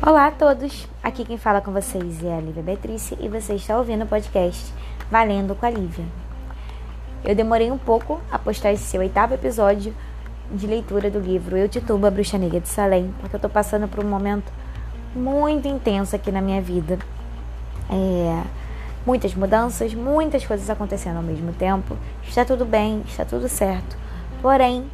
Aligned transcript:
Olá 0.00 0.28
a 0.28 0.30
todos! 0.30 0.88
Aqui 1.02 1.26
quem 1.26 1.36
fala 1.36 1.60
com 1.60 1.70
vocês 1.72 2.24
é 2.24 2.34
a 2.34 2.40
Lívia 2.40 2.62
Beatrice 2.62 3.18
e 3.20 3.28
você 3.28 3.52
está 3.52 3.76
ouvindo 3.76 4.04
o 4.04 4.06
podcast 4.06 4.72
Valendo 5.10 5.54
com 5.54 5.66
a 5.66 5.70
Lívia. 5.70 6.06
Eu 7.22 7.34
demorei 7.34 7.70
um 7.70 7.76
pouco 7.76 8.18
a 8.30 8.38
postar 8.38 8.72
esse 8.72 8.84
seu 8.84 9.02
oitavo 9.02 9.34
episódio 9.34 9.94
de 10.50 10.66
leitura 10.66 11.10
do 11.10 11.18
livro 11.18 11.54
Eu 11.54 11.68
Tituba, 11.68 12.08
a 12.08 12.10
Bruxa 12.10 12.38
Negra 12.38 12.60
de 12.60 12.70
Salem, 12.70 13.12
porque 13.20 13.36
eu 13.36 13.38
estou 13.38 13.50
passando 13.50 13.86
por 13.88 14.02
um 14.02 14.08
momento 14.08 14.50
muito 15.14 15.68
intenso 15.68 16.16
aqui 16.16 16.32
na 16.32 16.40
minha 16.40 16.62
vida. 16.62 16.98
É, 17.90 18.42
muitas 19.04 19.34
mudanças, 19.34 19.92
muitas 19.92 20.46
coisas 20.46 20.70
acontecendo 20.70 21.18
ao 21.18 21.22
mesmo 21.22 21.52
tempo. 21.52 21.94
Está 22.32 22.46
tudo 22.46 22.64
bem, 22.64 23.02
está 23.06 23.26
tudo 23.26 23.46
certo. 23.46 23.94
Porém, 24.40 24.86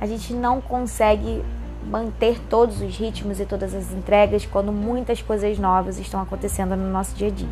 a 0.00 0.06
gente 0.06 0.34
não 0.34 0.60
consegue 0.60 1.40
manter 1.88 2.40
todos 2.50 2.80
os 2.80 2.96
ritmos 2.96 3.38
e 3.38 3.46
todas 3.46 3.72
as 3.72 3.92
entregas 3.92 4.44
quando 4.46 4.72
muitas 4.72 5.22
coisas 5.22 5.60
novas 5.60 5.96
estão 6.00 6.20
acontecendo 6.20 6.74
no 6.74 6.90
nosso 6.90 7.14
dia 7.14 7.28
a 7.28 7.30
dia. 7.30 7.48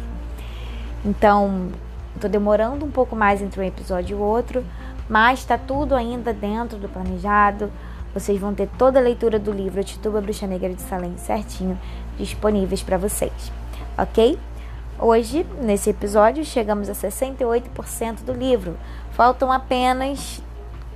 Então, 1.05 1.69
estou 2.13 2.29
demorando 2.29 2.85
um 2.85 2.91
pouco 2.91 3.15
mais 3.15 3.41
entre 3.41 3.61
um 3.61 3.63
episódio 3.63 4.19
e 4.19 4.21
outro, 4.21 4.65
mas 5.09 5.39
está 5.39 5.57
tudo 5.57 5.95
ainda 5.95 6.33
dentro 6.35 6.77
do 6.77 6.89
planejado. 6.89 7.71
Vocês 8.13 8.37
vão 8.37 8.53
ter 8.53 8.69
toda 8.77 8.99
a 8.99 9.03
leitura 9.03 9.39
do 9.39 9.53
livro 9.53 9.85
Tituba 9.85 10.21
Bruxa 10.21 10.49
Negra 10.49 10.75
de 10.75 10.83
Salem 10.83 11.17
certinho 11.17 11.79
disponíveis 12.19 12.83
para 12.83 12.99
vocês, 12.99 13.53
ok? 13.97 14.37
Hoje, 15.03 15.47
nesse 15.63 15.89
episódio, 15.89 16.45
chegamos 16.45 16.91
a 16.91 16.93
68% 16.93 18.23
do 18.23 18.35
livro. 18.35 18.77
Faltam 19.21 19.53
apenas 19.53 20.43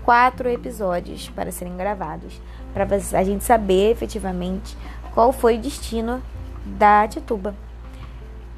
quatro 0.02 0.48
episódios 0.48 1.28
para 1.28 1.52
serem 1.52 1.76
gravados, 1.76 2.40
para 2.72 2.84
a 3.18 3.22
gente 3.22 3.44
saber 3.44 3.90
efetivamente 3.90 4.74
qual 5.12 5.30
foi 5.30 5.58
o 5.58 5.60
destino 5.60 6.22
da 6.64 7.06
Tituba. 7.06 7.54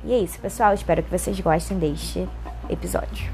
E 0.04 0.12
é 0.12 0.18
isso, 0.18 0.38
pessoal. 0.38 0.72
Espero 0.72 1.02
que 1.02 1.10
vocês 1.10 1.40
gostem 1.40 1.80
deste 1.80 2.28
episódio. 2.70 3.28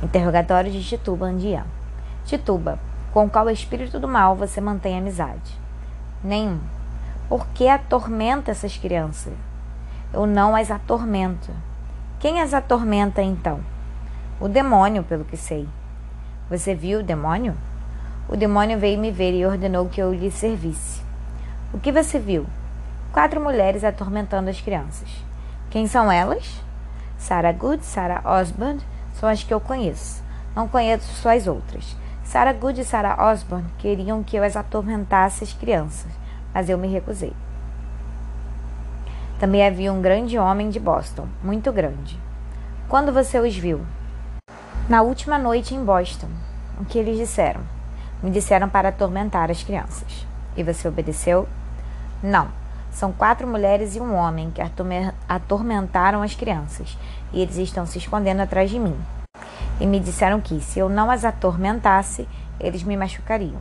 Interrogatório 0.00 0.70
de 0.70 0.84
Tituba 0.84 1.26
Andian. 1.26 1.66
Tituba, 2.24 2.78
com 3.12 3.28
qual 3.28 3.50
espírito 3.50 3.98
do 3.98 4.06
mal 4.06 4.36
você 4.36 4.60
mantém 4.60 4.96
amizade? 4.96 5.58
Nenhum. 6.22 6.60
Por 7.30 7.46
que 7.54 7.68
atormenta 7.68 8.50
essas 8.50 8.76
crianças? 8.76 9.32
Eu 10.12 10.26
não 10.26 10.56
as 10.56 10.68
atormento. 10.68 11.52
Quem 12.18 12.40
as 12.40 12.52
atormenta 12.52 13.22
então? 13.22 13.60
O 14.40 14.48
demônio, 14.48 15.04
pelo 15.04 15.24
que 15.24 15.36
sei. 15.36 15.68
Você 16.50 16.74
viu 16.74 16.98
o 16.98 17.02
demônio? 17.04 17.56
O 18.28 18.36
demônio 18.36 18.80
veio 18.80 18.98
me 18.98 19.12
ver 19.12 19.32
e 19.32 19.46
ordenou 19.46 19.88
que 19.88 20.02
eu 20.02 20.12
lhe 20.12 20.28
servisse. 20.28 21.02
O 21.72 21.78
que 21.78 21.92
você 21.92 22.18
viu? 22.18 22.46
Quatro 23.12 23.40
mulheres 23.40 23.84
atormentando 23.84 24.50
as 24.50 24.60
crianças. 24.60 25.08
Quem 25.70 25.86
são 25.86 26.10
elas? 26.10 26.60
Sarah 27.16 27.52
Good, 27.52 27.84
Sarah 27.84 28.22
Osborne 28.24 28.80
são 29.14 29.28
as 29.28 29.44
que 29.44 29.54
eu 29.54 29.60
conheço. 29.60 30.20
Não 30.56 30.66
conheço 30.66 31.06
só 31.14 31.32
as 31.32 31.46
outras. 31.46 31.96
Sarah 32.24 32.52
Good 32.52 32.80
e 32.80 32.84
Sarah 32.84 33.30
Osborne 33.30 33.70
queriam 33.78 34.20
que 34.24 34.36
eu 34.36 34.42
as 34.42 34.56
atormentasse 34.56 35.44
as 35.44 35.52
crianças, 35.52 36.10
mas 36.54 36.68
eu 36.68 36.78
me 36.78 36.88
recusei. 36.88 37.32
Também 39.38 39.66
havia 39.66 39.92
um 39.92 40.02
grande 40.02 40.38
homem 40.38 40.68
de 40.70 40.78
Boston, 40.78 41.26
muito 41.42 41.72
grande. 41.72 42.18
Quando 42.88 43.12
você 43.12 43.38
os 43.38 43.56
viu? 43.56 43.80
Na 44.88 45.02
última 45.02 45.38
noite 45.38 45.74
em 45.74 45.84
Boston. 45.84 46.28
O 46.78 46.84
que 46.84 46.98
eles 46.98 47.16
disseram? 47.16 47.60
Me 48.22 48.30
disseram 48.30 48.68
para 48.68 48.88
atormentar 48.88 49.50
as 49.50 49.62
crianças. 49.62 50.26
E 50.56 50.62
você 50.62 50.88
obedeceu? 50.88 51.48
Não. 52.22 52.48
São 52.90 53.12
quatro 53.12 53.46
mulheres 53.46 53.94
e 53.94 54.00
um 54.00 54.14
homem 54.14 54.50
que 54.50 54.60
atormentaram 55.28 56.22
as 56.22 56.34
crianças, 56.34 56.98
e 57.32 57.40
eles 57.40 57.56
estão 57.56 57.86
se 57.86 57.98
escondendo 57.98 58.40
atrás 58.40 58.68
de 58.68 58.80
mim 58.80 58.96
e 59.80 59.86
me 59.86 59.98
disseram 59.98 60.40
que, 60.40 60.60
se 60.60 60.78
eu 60.78 60.88
não 60.88 61.10
as 61.10 61.24
atormentasse, 61.24 62.28
eles 62.60 62.82
me 62.82 62.96
machucariam. 62.96 63.60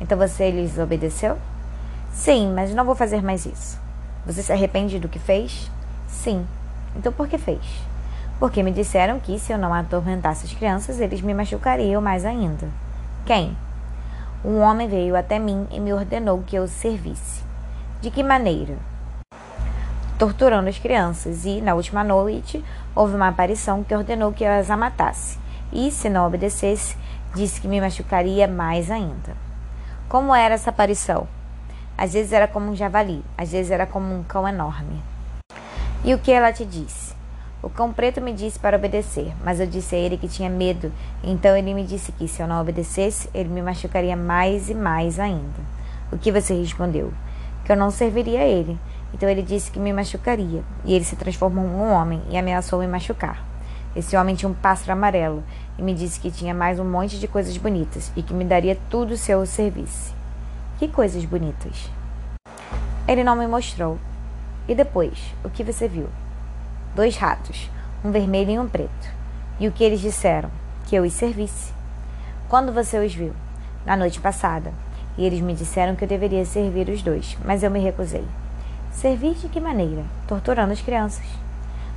Então 0.00 0.18
você 0.18 0.50
lhes 0.50 0.76
obedeceu? 0.76 1.38
Sim, 2.16 2.52
mas 2.52 2.74
não 2.74 2.84
vou 2.84 2.96
fazer 2.96 3.22
mais 3.22 3.44
isso. 3.46 3.78
Você 4.24 4.42
se 4.42 4.52
arrepende 4.52 4.98
do 4.98 5.08
que 5.08 5.18
fez? 5.18 5.70
Sim. 6.08 6.44
Então 6.96 7.12
por 7.12 7.28
que 7.28 7.38
fez? 7.38 7.60
Porque 8.40 8.62
me 8.62 8.72
disseram 8.72 9.20
que, 9.20 9.38
se 9.38 9.52
eu 9.52 9.58
não 9.58 9.72
atormentasse 9.72 10.46
as 10.46 10.52
crianças, 10.52 10.98
eles 10.98 11.20
me 11.20 11.34
machucariam 11.34 12.02
mais 12.02 12.24
ainda. 12.24 12.68
Quem? 13.24 13.56
Um 14.44 14.58
homem 14.60 14.88
veio 14.88 15.14
até 15.14 15.38
mim 15.38 15.68
e 15.70 15.78
me 15.78 15.92
ordenou 15.92 16.42
que 16.44 16.56
eu 16.56 16.64
o 16.64 16.68
servisse. 16.68 17.44
De 18.00 18.10
que 18.10 18.22
maneira? 18.22 18.76
torturando 20.18 20.68
as 20.68 20.78
crianças, 20.78 21.44
e, 21.44 21.60
na 21.60 21.74
última 21.74 22.02
noite, 22.02 22.64
houve 22.94 23.14
uma 23.14 23.28
aparição 23.28 23.84
que 23.84 23.94
ordenou 23.94 24.32
que 24.32 24.44
eu 24.44 24.50
as 24.50 24.68
matasse, 24.68 25.38
e, 25.70 25.90
se 25.90 26.08
não 26.08 26.26
obedecesse, 26.26 26.96
disse 27.34 27.60
que 27.60 27.68
me 27.68 27.80
machucaria 27.80 28.48
mais 28.48 28.90
ainda. 28.90 29.36
Como 30.08 30.34
era 30.34 30.54
essa 30.54 30.70
aparição? 30.70 31.28
Às 31.98 32.12
vezes 32.12 32.32
era 32.32 32.46
como 32.46 32.70
um 32.70 32.76
javali, 32.76 33.24
às 33.38 33.52
vezes 33.52 33.70
era 33.70 33.86
como 33.86 34.14
um 34.14 34.22
cão 34.22 34.46
enorme. 34.46 35.00
E 36.04 36.12
o 36.12 36.18
que 36.18 36.30
ela 36.30 36.52
te 36.52 36.64
disse? 36.64 37.14
O 37.62 37.70
cão 37.70 37.90
preto 37.90 38.20
me 38.20 38.34
disse 38.34 38.58
para 38.58 38.76
obedecer, 38.76 39.32
mas 39.42 39.60
eu 39.60 39.66
disse 39.66 39.96
a 39.96 39.98
ele 39.98 40.18
que 40.18 40.28
tinha 40.28 40.50
medo, 40.50 40.92
então 41.24 41.56
ele 41.56 41.72
me 41.72 41.82
disse 41.84 42.12
que 42.12 42.28
se 42.28 42.42
eu 42.42 42.46
não 42.46 42.60
obedecesse, 42.60 43.30
ele 43.32 43.48
me 43.48 43.62
machucaria 43.62 44.14
mais 44.14 44.68
e 44.68 44.74
mais 44.74 45.18
ainda. 45.18 45.76
O 46.12 46.18
que 46.18 46.30
você 46.30 46.54
respondeu? 46.54 47.12
Que 47.64 47.72
eu 47.72 47.76
não 47.76 47.90
serviria 47.90 48.40
a 48.40 48.46
ele, 48.46 48.78
então 49.14 49.26
ele 49.26 49.42
disse 49.42 49.70
que 49.70 49.80
me 49.80 49.92
machucaria, 49.92 50.62
e 50.84 50.92
ele 50.92 51.04
se 51.04 51.16
transformou 51.16 51.64
em 51.64 51.68
um 51.68 51.92
homem 51.92 52.22
e 52.28 52.36
ameaçou 52.36 52.80
me 52.80 52.86
machucar. 52.86 53.42
Esse 53.96 54.14
homem 54.18 54.34
tinha 54.34 54.50
um 54.50 54.54
pássaro 54.54 54.92
amarelo 54.92 55.42
e 55.78 55.82
me 55.82 55.94
disse 55.94 56.20
que 56.20 56.30
tinha 56.30 56.52
mais 56.52 56.78
um 56.78 56.84
monte 56.84 57.18
de 57.18 57.26
coisas 57.26 57.56
bonitas 57.56 58.12
e 58.14 58.22
que 58.22 58.34
me 58.34 58.44
daria 58.44 58.76
tudo 58.90 59.16
se 59.16 59.32
eu 59.32 59.40
o 59.40 59.46
servisse. 59.46 60.14
Que 60.78 60.88
coisas 60.88 61.24
bonitas? 61.24 61.90
Ele 63.08 63.24
não 63.24 63.34
me 63.34 63.46
mostrou. 63.46 63.98
E 64.68 64.74
depois, 64.74 65.34
o 65.42 65.48
que 65.48 65.64
você 65.64 65.88
viu? 65.88 66.06
Dois 66.94 67.16
ratos, 67.16 67.70
um 68.04 68.10
vermelho 68.10 68.50
e 68.50 68.58
um 68.58 68.68
preto. 68.68 69.08
E 69.58 69.66
o 69.66 69.72
que 69.72 69.82
eles 69.82 70.00
disseram? 70.00 70.50
Que 70.84 70.94
eu 70.94 71.04
os 71.04 71.14
servisse. 71.14 71.72
Quando 72.46 72.74
você 72.74 72.98
os 72.98 73.14
viu? 73.14 73.32
Na 73.86 73.96
noite 73.96 74.20
passada. 74.20 74.70
E 75.16 75.24
eles 75.24 75.40
me 75.40 75.54
disseram 75.54 75.96
que 75.96 76.04
eu 76.04 76.08
deveria 76.08 76.44
servir 76.44 76.90
os 76.90 77.00
dois, 77.00 77.38
mas 77.42 77.62
eu 77.62 77.70
me 77.70 77.80
recusei. 77.80 78.26
Servir 78.92 79.32
de 79.32 79.48
que 79.48 79.58
maneira? 79.58 80.04
Torturando 80.28 80.74
as 80.74 80.82
crianças. 80.82 81.24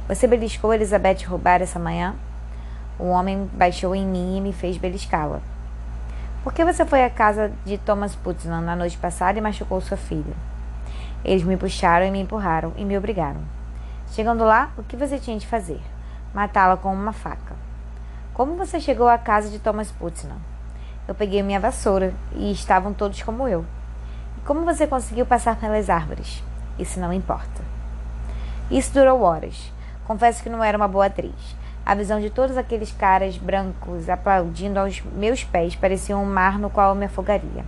Você 0.07 0.25
beliscou 0.25 0.73
Elizabeth 0.73 1.25
roubar 1.27 1.61
essa 1.61 1.77
manhã? 1.77 2.15
O 2.97 3.09
homem 3.09 3.49
baixou 3.51 3.93
em 3.93 4.07
mim 4.07 4.37
e 4.37 4.41
me 4.41 4.53
fez 4.53 4.77
beliscá-la. 4.77 5.41
Por 6.41 6.53
que 6.53 6.63
você 6.63 6.85
foi 6.85 7.03
à 7.03 7.09
casa 7.09 7.51
de 7.65 7.77
Thomas 7.77 8.15
Putnam 8.15 8.61
na 8.61 8.73
noite 8.73 8.97
passada 8.97 9.37
e 9.37 9.41
machucou 9.41 9.81
sua 9.81 9.97
filha? 9.97 10.33
Eles 11.21 11.43
me 11.43 11.57
puxaram 11.57 12.05
e 12.05 12.11
me 12.11 12.21
empurraram 12.21 12.71
e 12.77 12.85
me 12.85 12.97
obrigaram. 12.97 13.41
Chegando 14.11 14.45
lá, 14.45 14.71
o 14.77 14.83
que 14.83 14.95
você 14.95 15.19
tinha 15.19 15.37
de 15.37 15.45
fazer? 15.45 15.81
Matá-la 16.33 16.77
com 16.77 16.93
uma 16.93 17.11
faca. 17.11 17.55
Como 18.33 18.55
você 18.55 18.79
chegou 18.79 19.09
à 19.09 19.17
casa 19.17 19.49
de 19.49 19.59
Thomas 19.59 19.91
Putnam? 19.91 20.37
Eu 21.05 21.13
peguei 21.13 21.43
minha 21.43 21.59
vassoura 21.59 22.13
e 22.33 22.53
estavam 22.53 22.93
todos 22.93 23.21
como 23.21 23.45
eu. 23.45 23.65
E 24.37 24.41
como 24.41 24.63
você 24.63 24.87
conseguiu 24.87 25.25
passar 25.25 25.57
pelas 25.57 25.89
árvores? 25.89 26.41
Isso 26.79 27.01
não 27.01 27.11
importa. 27.11 27.61
Isso 28.71 28.93
durou 28.93 29.21
horas. 29.23 29.73
Confesso 30.07 30.41
que 30.41 30.49
não 30.49 30.63
era 30.63 30.77
uma 30.77 30.87
boa 30.87 31.07
atriz. 31.07 31.57
A 31.89 31.95
visão 31.95 32.19
de 32.19 32.29
todos 32.29 32.55
aqueles 32.55 32.91
caras 32.91 33.35
brancos 33.35 34.07
aplaudindo 34.09 34.79
aos 34.79 35.01
meus 35.01 35.43
pés 35.43 35.75
parecia 35.75 36.15
um 36.15 36.23
mar 36.23 36.59
no 36.59 36.69
qual 36.69 36.89
eu 36.89 36.95
me 36.95 37.07
afogaria. 37.07 37.65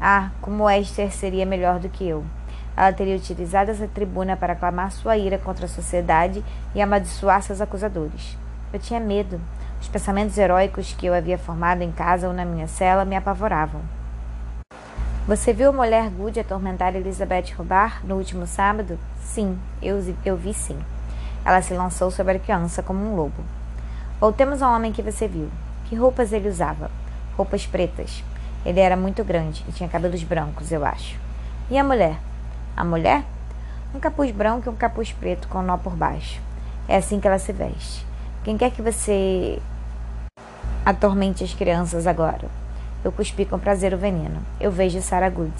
Ah, 0.00 0.30
como 0.40 0.70
Esther 0.70 1.12
seria 1.12 1.44
melhor 1.44 1.78
do 1.78 1.90
que 1.90 2.08
eu. 2.08 2.24
Ela 2.74 2.90
teria 2.90 3.14
utilizado 3.14 3.70
essa 3.70 3.86
tribuna 3.86 4.34
para 4.34 4.54
clamar 4.54 4.90
sua 4.90 5.18
ira 5.18 5.36
contra 5.36 5.66
a 5.66 5.68
sociedade 5.68 6.42
e 6.74 6.80
amaldiçoar 6.80 7.42
seus 7.42 7.60
acusadores. 7.60 8.34
Eu 8.72 8.80
tinha 8.80 8.98
medo. 8.98 9.38
Os 9.78 9.88
pensamentos 9.88 10.38
heróicos 10.38 10.94
que 10.94 11.04
eu 11.04 11.12
havia 11.12 11.36
formado 11.36 11.82
em 11.82 11.92
casa 11.92 12.28
ou 12.28 12.32
na 12.32 12.46
minha 12.46 12.66
cela 12.66 13.04
me 13.04 13.14
apavoravam. 13.14 13.82
Você 15.28 15.52
viu 15.52 15.68
a 15.68 15.72
mulher 15.74 16.08
Good 16.08 16.40
atormentar 16.40 16.96
Elizabeth 16.96 17.52
Robar 17.58 18.00
no 18.06 18.16
último 18.16 18.46
sábado? 18.46 18.98
Sim, 19.22 19.58
eu, 19.82 20.02
eu 20.24 20.34
vi 20.34 20.54
sim. 20.54 20.78
Ela 21.50 21.62
se 21.62 21.74
lançou 21.74 22.12
sobre 22.12 22.36
a 22.36 22.38
criança 22.38 22.80
como 22.80 23.00
um 23.00 23.16
lobo. 23.16 23.42
Voltemos 24.20 24.62
ao 24.62 24.72
homem 24.72 24.92
que 24.92 25.02
você 25.02 25.26
viu. 25.26 25.50
Que 25.86 25.96
roupas 25.96 26.32
ele 26.32 26.48
usava? 26.48 26.88
Roupas 27.36 27.66
pretas. 27.66 28.22
Ele 28.64 28.78
era 28.78 28.96
muito 28.96 29.24
grande 29.24 29.64
e 29.68 29.72
tinha 29.72 29.88
cabelos 29.88 30.22
brancos, 30.22 30.70
eu 30.70 30.84
acho. 30.84 31.18
E 31.68 31.76
a 31.76 31.82
mulher? 31.82 32.20
A 32.76 32.84
mulher? 32.84 33.24
Um 33.92 33.98
capuz 33.98 34.30
branco 34.30 34.68
e 34.68 34.70
um 34.70 34.76
capuz 34.76 35.10
preto 35.10 35.48
com 35.48 35.58
um 35.58 35.62
nó 35.62 35.76
por 35.76 35.96
baixo. 35.96 36.40
É 36.86 36.96
assim 36.96 37.18
que 37.18 37.26
ela 37.26 37.40
se 37.40 37.52
veste. 37.52 38.06
Quem 38.44 38.56
quer 38.56 38.70
que 38.70 38.80
você 38.80 39.60
atormente 40.86 41.42
as 41.42 41.52
crianças 41.52 42.06
agora? 42.06 42.46
Eu 43.02 43.10
cuspi 43.10 43.44
com 43.44 43.58
prazer 43.58 43.92
o 43.92 43.98
veneno. 43.98 44.40
Eu 44.60 44.70
vejo 44.70 45.02
Sarah 45.02 45.28
Good. 45.28 45.52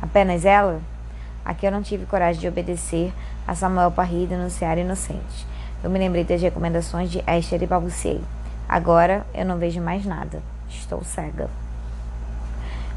Apenas 0.00 0.46
ela? 0.46 0.80
Aqui 1.44 1.66
eu 1.66 1.72
não 1.72 1.82
tive 1.82 2.06
coragem 2.06 2.40
de 2.40 2.48
obedecer 2.48 3.12
a 3.46 3.54
Samuel 3.54 3.90
Parry 3.90 4.24
e 4.24 4.26
denunciar 4.26 4.78
inocente. 4.78 5.46
Eu 5.82 5.90
me 5.90 5.98
lembrei 5.98 6.24
das 6.24 6.40
recomendações 6.40 7.10
de 7.10 7.22
Esther 7.26 7.62
e 7.62 7.66
balbuciei. 7.66 8.20
Agora 8.68 9.26
eu 9.34 9.44
não 9.44 9.58
vejo 9.58 9.80
mais 9.80 10.06
nada. 10.06 10.40
Estou 10.68 11.02
cega. 11.02 11.50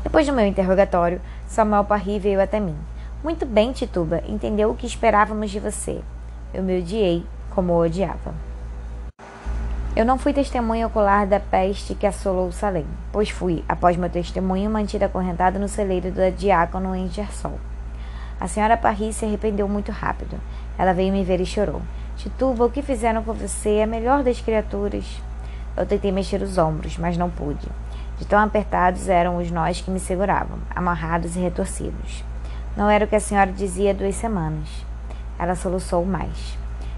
Depois 0.03 0.27
do 0.27 0.33
meu 0.33 0.45
interrogatório, 0.45 1.19
Samuel 1.47 1.83
Parry 1.83 2.19
veio 2.19 2.42
até 2.42 2.59
mim. 2.59 2.77
Muito 3.24 3.45
bem, 3.45 3.71
Tituba. 3.71 4.21
Entendeu 4.27 4.69
o 4.69 4.75
que 4.75 4.86
esperávamos 4.86 5.50
de 5.50 5.59
você. 5.59 6.00
Eu 6.53 6.62
me 6.62 6.80
odiei 6.80 7.25
como 7.50 7.74
odiava. 7.74 8.33
Eu 9.95 10.06
não 10.06 10.18
fui 10.18 10.33
testemunha 10.33 10.88
ocular 10.88 11.25
da 11.25 11.39
peste 11.39 11.95
que 11.95 12.06
assolou 12.06 12.51
Salem, 12.51 12.86
pois 13.12 13.30
fui, 13.30 13.63
após 13.68 13.95
meu 13.95 14.09
testemunho, 14.09 14.69
mantida 14.69 15.06
acorrentada 15.06 15.57
no 15.57 15.69
celeiro 15.69 16.12
da 16.12 16.30
diácono 16.30 16.94
em 16.94 17.09
Gersol. 17.09 17.57
A 18.40 18.48
senhora 18.48 18.78
Parry 18.78 19.14
se 19.14 19.26
arrependeu 19.26 19.68
muito 19.68 19.92
rápido. 19.92 20.40
Ela 20.78 20.94
veio 20.94 21.14
me 21.14 21.24
ver 21.24 21.40
e 21.40 21.46
chorou. 21.46 21.82
Tituba, 22.18 22.66
o 22.66 22.70
que 22.70 22.82
fizeram 22.82 23.24
com 23.24 23.34
você 23.34 23.76
é 23.76 23.84
a 23.84 23.88
melhor 23.88 24.24
das 24.24 24.42
criaturas. 24.42 25.22
Eu 25.76 25.86
tentei 25.86 26.12
mexer 26.12 26.42
os 26.42 26.58
ombros, 26.58 26.98
mas 26.98 27.18
não 27.18 27.30
pude. 27.30 27.68
De 28.18 28.26
tão 28.26 28.40
apertados 28.40 29.10
eram 29.10 29.38
os 29.38 29.52
nós 29.52 29.82
que 29.82 29.92
me 29.92 30.00
seguravam, 30.00 30.60
amarrados 30.74 31.36
e 31.36 31.40
retorcidos. 31.40 32.24
Não 32.76 32.90
era 32.90 33.06
o 33.06 33.08
que 33.08 33.16
a 33.16 33.20
senhora 33.20 33.52
dizia 33.52 33.92
há 33.92 33.94
duas 33.94 34.16
semanas. 34.16 34.70
Ela 35.38 35.56
soluçou 35.56 36.06
mais. 36.06 36.58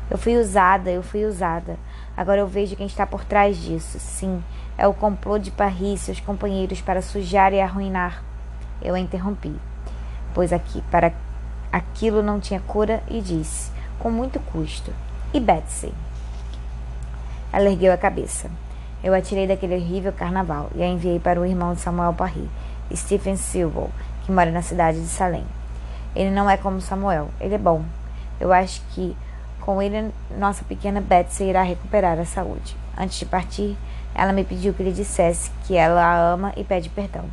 Eu 0.09 0.17
fui 0.17 0.37
usada, 0.37 0.89
eu 0.89 1.03
fui 1.03 1.25
usada. 1.25 1.77
Agora 2.15 2.39
eu 2.39 2.47
vejo 2.47 2.75
quem 2.75 2.87
está 2.87 3.05
por 3.05 3.25
trás 3.25 3.57
disso. 3.57 3.99
Sim, 3.99 4.43
é 4.77 4.87
o 4.87 4.93
complô 4.93 5.37
de 5.37 5.51
Paris 5.51 6.01
e 6.01 6.05
seus 6.05 6.19
companheiros 6.19 6.81
para 6.81 7.01
sujar 7.01 7.51
e 7.53 7.59
arruinar. 7.59 8.23
Eu 8.81 8.95
a 8.95 8.99
interrompi, 8.99 9.55
pois 10.33 10.53
aqui 10.53 10.81
para 10.91 11.13
aquilo 11.71 12.23
não 12.23 12.39
tinha 12.39 12.59
cura 12.59 13.01
e 13.07 13.21
disse, 13.21 13.71
com 13.99 14.09
muito 14.09 14.39
custo: 14.39 14.93
"E 15.33 15.39
Betsy?" 15.39 15.93
Ela 17.51 17.69
ergueu 17.69 17.93
a 17.93 17.97
cabeça. 17.97 18.49
Eu 19.03 19.13
a 19.13 19.21
tirei 19.21 19.47
daquele 19.47 19.75
horrível 19.75 20.11
carnaval 20.11 20.69
e 20.75 20.81
a 20.81 20.87
enviei 20.87 21.19
para 21.19 21.39
o 21.39 21.45
irmão 21.45 21.73
de 21.73 21.81
Samuel 21.81 22.13
Parry, 22.13 22.49
Stephen 22.93 23.35
Silver, 23.35 23.87
que 24.25 24.31
mora 24.31 24.51
na 24.51 24.61
cidade 24.61 24.99
de 24.99 25.07
Salem. 25.07 25.45
Ele 26.15 26.31
não 26.31 26.49
é 26.49 26.57
como 26.57 26.81
Samuel, 26.81 27.29
ele 27.39 27.55
é 27.55 27.59
bom. 27.59 27.83
Eu 28.39 28.51
acho 28.51 28.81
que 28.91 29.15
com 29.67 29.81
ele, 29.81 30.13
nossa 30.37 30.63
pequena 30.63 31.01
Betsy 31.01 31.43
irá 31.43 31.61
recuperar 31.61 32.17
a 32.17 32.23
saúde. 32.23 32.77
Antes 32.97 33.19
de 33.19 33.25
partir, 33.25 33.77
ela 34.15 34.31
me 34.31 34.45
pediu 34.45 34.73
que 34.73 34.81
lhe 34.81 34.93
dissesse 34.93 35.51
que 35.65 35.75
ela 35.75 36.01
a 36.01 36.17
ama 36.17 36.53
e 36.55 36.63
pede 36.63 36.87
perdão. 36.89 37.25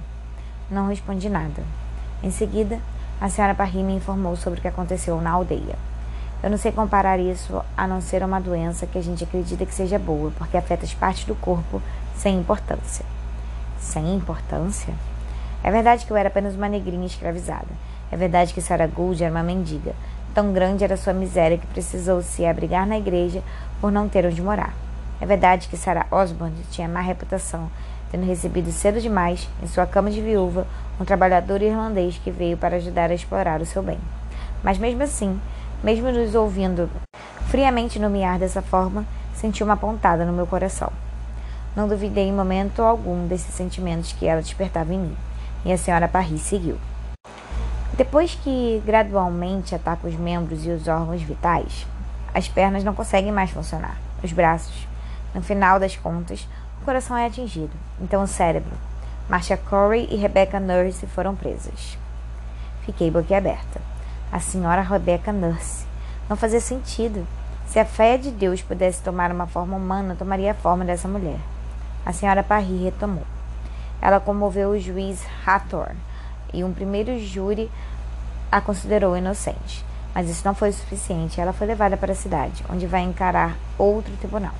Não 0.69 0.89
respondi 0.89 1.29
nada. 1.29 1.63
Em 2.25 2.33
seguida, 2.33 2.81
a 3.21 3.29
senhora 3.29 3.55
Parry 3.55 3.83
me 3.83 3.95
informou 3.95 4.37
sobre 4.37 4.59
o 4.59 4.63
que 4.63 4.69
aconteceu 4.69 5.21
na 5.21 5.31
aldeia. 5.31 5.77
Eu 6.43 6.51
não 6.51 6.59
sei 6.59 6.73
comparar 6.73 7.19
isso 7.19 7.63
a 7.77 7.87
não 7.87 8.01
ser 8.01 8.23
uma 8.23 8.41
doença 8.41 8.87
que 8.87 8.99
a 8.99 9.03
gente 9.03 9.25
acredita 9.25 9.65
que 9.65 9.75
seja 9.75 9.99
boa, 9.99 10.31
porque 10.37 10.57
afeta 10.57 10.85
as 10.85 10.93
partes 10.95 11.25
do 11.25 11.35
corpo 11.35 11.81
sem 12.15 12.39
importância. 12.39 13.05
Sem 13.79 14.15
importância? 14.15 14.93
É 15.63 15.71
verdade 15.71 16.05
que 16.05 16.13
eu 16.13 16.17
era 16.17 16.29
apenas 16.29 16.55
uma 16.55 16.69
negrinha 16.69 17.07
escravizada. 17.07 17.69
É 18.13 18.17
verdade 18.17 18.53
que 18.53 18.61
Sarah 18.61 18.87
Gould 18.87 19.23
era 19.23 19.33
uma 19.33 19.43
mendiga, 19.43 19.95
Tão 20.35 20.53
grande 20.53 20.83
era 20.83 20.97
sua 20.97 21.13
miséria 21.13 21.57
que 21.57 21.67
precisou 21.69 22.21
se 22.21 22.45
abrigar 22.45 22.85
na 22.89 22.99
igreja 22.99 23.41
por 23.81 23.93
não 23.93 24.09
ter 24.09 24.27
onde 24.27 24.43
morar. 24.43 24.75
É 25.21 25.27
verdade 25.27 25.69
que 25.69 25.77
Sarah 25.77 26.09
Osborne 26.11 26.57
tinha 26.73 26.89
má 26.89 27.01
reputação, 27.01 27.71
tendo 28.15 28.27
recebido 28.27 28.71
cedo 28.71 29.01
demais, 29.01 29.49
em 29.61 29.67
sua 29.67 29.87
cama 29.87 30.09
de 30.09 30.21
viúva, 30.21 30.69
um 31.01 31.05
trabalhador 31.05 31.61
irlandês 31.61 32.17
que 32.23 32.31
veio 32.31 32.57
para 32.57 32.77
ajudar 32.77 33.11
a 33.11 33.15
explorar 33.15 33.61
o 33.61 33.67
seu 33.67 33.83
bem. 33.83 33.99
Mas 34.63 34.79
mesmo 34.79 35.03
assim, 35.03 35.41
mesmo 35.83 36.13
nos 36.13 36.33
ouvindo 36.37 36.89
friamente 37.49 37.99
nomear 37.99 38.39
dessa 38.39 38.63
forma, 38.63 39.05
senti 39.35 39.65
uma 39.65 39.77
pontada 39.77 40.25
no 40.25 40.33
meu 40.33 40.47
coração. 40.47 40.93
Não 41.75 41.89
duvidei 41.89 42.29
em 42.29 42.33
momento 42.33 42.83
algum 42.83 43.27
desses 43.27 43.53
sentimentos 43.53 44.13
que 44.13 44.29
ela 44.29 44.41
despertava 44.41 44.95
em 44.95 44.99
mim. 44.99 45.17
E 45.65 45.73
a 45.73 45.77
senhora 45.77 46.07
Parry 46.07 46.39
seguiu. 46.39 46.79
Depois 47.97 48.37
que 48.37 48.81
gradualmente 48.87 49.75
ataca 49.75 50.07
os 50.07 50.15
membros 50.15 50.65
e 50.65 50.71
os 50.71 50.87
órgãos 50.87 51.21
vitais, 51.21 51.85
as 52.33 52.47
pernas 52.47 52.85
não 52.85 52.95
conseguem 52.95 53.33
mais 53.33 53.51
funcionar, 53.51 53.97
os 54.23 54.31
braços. 54.31 54.87
No 55.35 55.43
final 55.43 55.81
das 55.81 55.97
contas, 55.97 56.47
coração 56.85 57.17
é 57.17 57.27
atingido, 57.27 57.73
então 58.01 58.23
o 58.23 58.27
cérebro. 58.27 58.73
Marcia 59.29 59.57
Corey 59.57 60.07
e 60.11 60.17
Rebecca 60.17 60.61
Nurse 60.61 61.07
foram 61.07 61.35
presas. 61.35 61.99
Fiquei 62.85 63.11
boquiaberta. 63.11 63.81
A 64.31 64.39
senhora 64.39 64.83
Rebecca 64.83 65.33
Nurse. 65.33 65.87
Não 66.29 66.37
fazia 66.37 66.61
sentido. 66.61 67.27
Se 67.67 67.79
a 67.79 67.85
fé 67.85 68.19
de 68.19 68.31
Deus 68.31 68.61
pudesse 68.61 69.03
tomar 69.03 69.33
uma 69.33 69.47
forma 69.47 69.77
humana, 69.77 70.15
tomaria 70.15 70.51
a 70.51 70.55
forma 70.55 70.85
dessa 70.85 71.09
mulher. 71.09 71.39
A 72.05 72.13
senhora 72.13 72.43
Parry 72.43 72.85
retomou. 72.85 73.25
Ela 74.01 74.21
comoveu 74.21 74.71
o 74.71 74.79
juiz 74.79 75.25
Hathorne 75.47 75.99
e 76.53 76.63
um 76.63 76.75
primeiro 76.75 77.19
júri 77.19 77.71
a 78.53 78.61
considerou 78.61 79.17
inocente. 79.17 79.85
Mas 80.15 80.29
isso 80.29 80.43
não 80.45 80.55
foi 80.55 80.71
suficiente. 80.71 81.41
Ela 81.41 81.55
foi 81.55 81.67
levada 81.67 81.97
para 81.97 82.13
a 82.13 82.17
cidade, 82.17 82.63
onde 82.71 82.87
vai 82.87 83.01
encarar 83.01 83.57
outro 83.79 84.15
tribunal. 84.19 84.53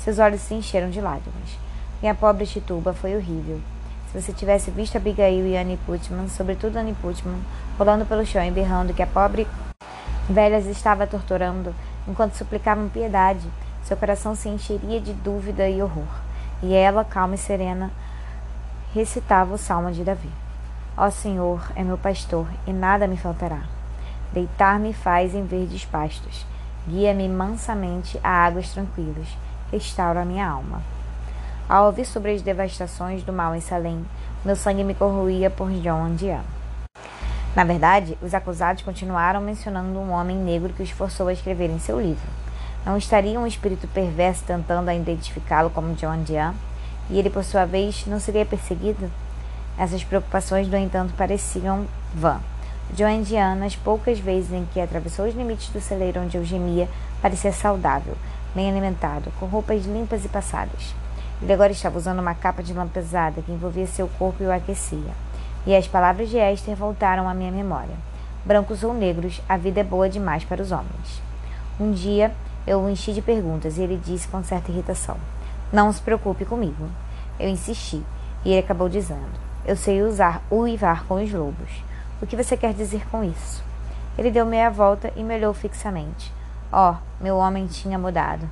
Seus 0.00 0.18
olhos 0.18 0.40
se 0.40 0.54
encheram 0.54 0.88
de 0.88 0.98
lágrimas. 0.98 1.58
E 2.02 2.08
a 2.08 2.14
pobre 2.14 2.46
Tituba 2.46 2.94
foi 2.94 3.14
horrível. 3.14 3.60
Se 4.10 4.20
você 4.20 4.32
tivesse 4.32 4.70
visto 4.70 4.96
Abigail 4.96 5.46
e 5.46 5.56
Annie 5.56 5.76
Putman, 5.84 6.26
sobretudo 6.28 6.78
Annie 6.78 6.94
Putman, 6.94 7.38
rolando 7.78 8.06
pelo 8.06 8.24
chão 8.24 8.42
e 8.42 8.50
berrando 8.50 8.94
que 8.94 9.02
a 9.02 9.06
pobre 9.06 9.46
velha 10.26 10.58
estava 10.58 11.06
torturando, 11.06 11.74
enquanto 12.08 12.34
suplicavam 12.34 12.88
piedade, 12.88 13.46
seu 13.82 13.94
coração 13.94 14.34
se 14.34 14.48
encheria 14.48 14.98
de 15.00 15.12
dúvida 15.12 15.68
e 15.68 15.82
horror. 15.82 16.08
E 16.62 16.72
ela, 16.72 17.04
calma 17.04 17.34
e 17.34 17.38
serena, 17.38 17.90
recitava 18.94 19.54
o 19.54 19.58
salmo 19.58 19.92
de 19.92 20.02
Davi. 20.02 20.30
Ó 20.96 21.10
Senhor, 21.10 21.70
é 21.76 21.84
meu 21.84 21.98
pastor, 21.98 22.46
e 22.66 22.72
nada 22.72 23.06
me 23.06 23.18
faltará. 23.18 23.64
Deitar-me 24.32 24.94
faz 24.94 25.34
em 25.34 25.44
verdes 25.44 25.84
pastos. 25.84 26.46
Guia-me 26.88 27.28
mansamente 27.28 28.18
a 28.24 28.30
águas 28.30 28.70
tranquilas. 28.70 29.28
Restaura 29.72 30.24
minha 30.24 30.48
alma. 30.48 30.82
Ao 31.68 31.86
ouvir 31.86 32.04
sobre 32.04 32.32
as 32.32 32.42
devastações 32.42 33.22
do 33.22 33.32
mal 33.32 33.54
em 33.54 33.60
Salem, 33.60 34.04
meu 34.44 34.56
sangue 34.56 34.82
me 34.82 34.94
corroía 34.94 35.48
por 35.48 35.70
John 35.70 36.14
Dian. 36.16 36.42
Na 37.54 37.62
verdade, 37.62 38.18
os 38.20 38.34
acusados 38.34 38.82
continuaram 38.82 39.40
mencionando 39.40 39.98
um 39.98 40.10
homem 40.10 40.36
negro 40.36 40.72
que 40.72 40.82
os 40.82 40.90
forçou 40.90 41.28
a 41.28 41.32
escrever 41.32 41.70
em 41.70 41.78
seu 41.78 42.00
livro. 42.00 42.26
Não 42.84 42.96
estaria 42.96 43.38
um 43.38 43.46
espírito 43.46 43.86
perverso 43.88 44.42
tentando 44.44 44.90
identificá-lo 44.90 45.70
como 45.70 45.94
John 45.94 46.22
Dian? 46.22 46.54
E 47.08 47.18
ele, 47.18 47.30
por 47.30 47.44
sua 47.44 47.64
vez, 47.64 48.06
não 48.06 48.18
seria 48.18 48.46
perseguido? 48.46 49.10
Essas 49.78 50.02
preocupações, 50.02 50.68
no 50.68 50.76
entanto, 50.76 51.14
pareciam 51.16 51.86
vã. 52.14 52.40
Joan 52.96 53.22
Diana, 53.22 53.66
as 53.66 53.76
poucas 53.76 54.18
vezes 54.18 54.52
em 54.52 54.66
que 54.72 54.80
atravessou 54.80 55.26
os 55.26 55.34
limites 55.34 55.68
do 55.68 55.80
celeiro 55.80 56.20
onde 56.20 56.36
eu 56.36 56.44
gemia, 56.44 56.88
parecia 57.22 57.52
saudável, 57.52 58.16
bem 58.54 58.70
alimentado, 58.70 59.32
com 59.38 59.46
roupas 59.46 59.84
limpas 59.84 60.24
e 60.24 60.28
passadas. 60.28 60.94
Ele 61.42 61.52
agora 61.52 61.72
estava 61.72 61.98
usando 61.98 62.18
uma 62.18 62.34
capa 62.34 62.62
de 62.62 62.72
lã 62.72 62.86
pesada 62.86 63.42
que 63.42 63.52
envolvia 63.52 63.86
seu 63.86 64.08
corpo 64.18 64.42
e 64.42 64.46
o 64.46 64.52
aquecia. 64.52 65.12
E 65.66 65.74
as 65.74 65.86
palavras 65.86 66.28
de 66.28 66.38
Esther 66.38 66.76
voltaram 66.76 67.28
à 67.28 67.34
minha 67.34 67.52
memória. 67.52 67.96
Brancos 68.44 68.82
ou 68.82 68.94
negros, 68.94 69.40
a 69.48 69.56
vida 69.56 69.80
é 69.80 69.84
boa 69.84 70.08
demais 70.08 70.44
para 70.44 70.62
os 70.62 70.72
homens. 70.72 71.22
Um 71.78 71.92
dia 71.92 72.32
eu 72.66 72.80
o 72.80 72.90
enchi 72.90 73.12
de 73.12 73.22
perguntas 73.22 73.78
e 73.78 73.82
ele 73.82 74.00
disse 74.02 74.28
com 74.28 74.42
certa 74.42 74.70
irritação: 74.70 75.16
Não 75.72 75.92
se 75.92 76.00
preocupe 76.00 76.44
comigo. 76.44 76.88
Eu 77.38 77.48
insisti 77.48 78.02
e 78.44 78.50
ele 78.50 78.60
acabou 78.60 78.88
dizendo: 78.88 79.50
eu 79.66 79.76
sei 79.76 80.02
usar 80.02 80.42
uivar 80.50 81.04
com 81.04 81.22
os 81.22 81.30
lobos. 81.32 81.84
O 82.20 82.26
que 82.26 82.36
você 82.36 82.56
quer 82.56 82.72
dizer 82.72 83.06
com 83.10 83.22
isso? 83.22 83.62
Ele 84.16 84.30
deu 84.30 84.46
meia 84.46 84.70
volta 84.70 85.12
e 85.14 85.22
me 85.22 85.34
olhou 85.36 85.52
fixamente. 85.52 86.32
Oh, 86.72 86.94
meu 87.20 87.36
homem 87.36 87.66
tinha 87.66 87.98
mudado. 87.98 88.48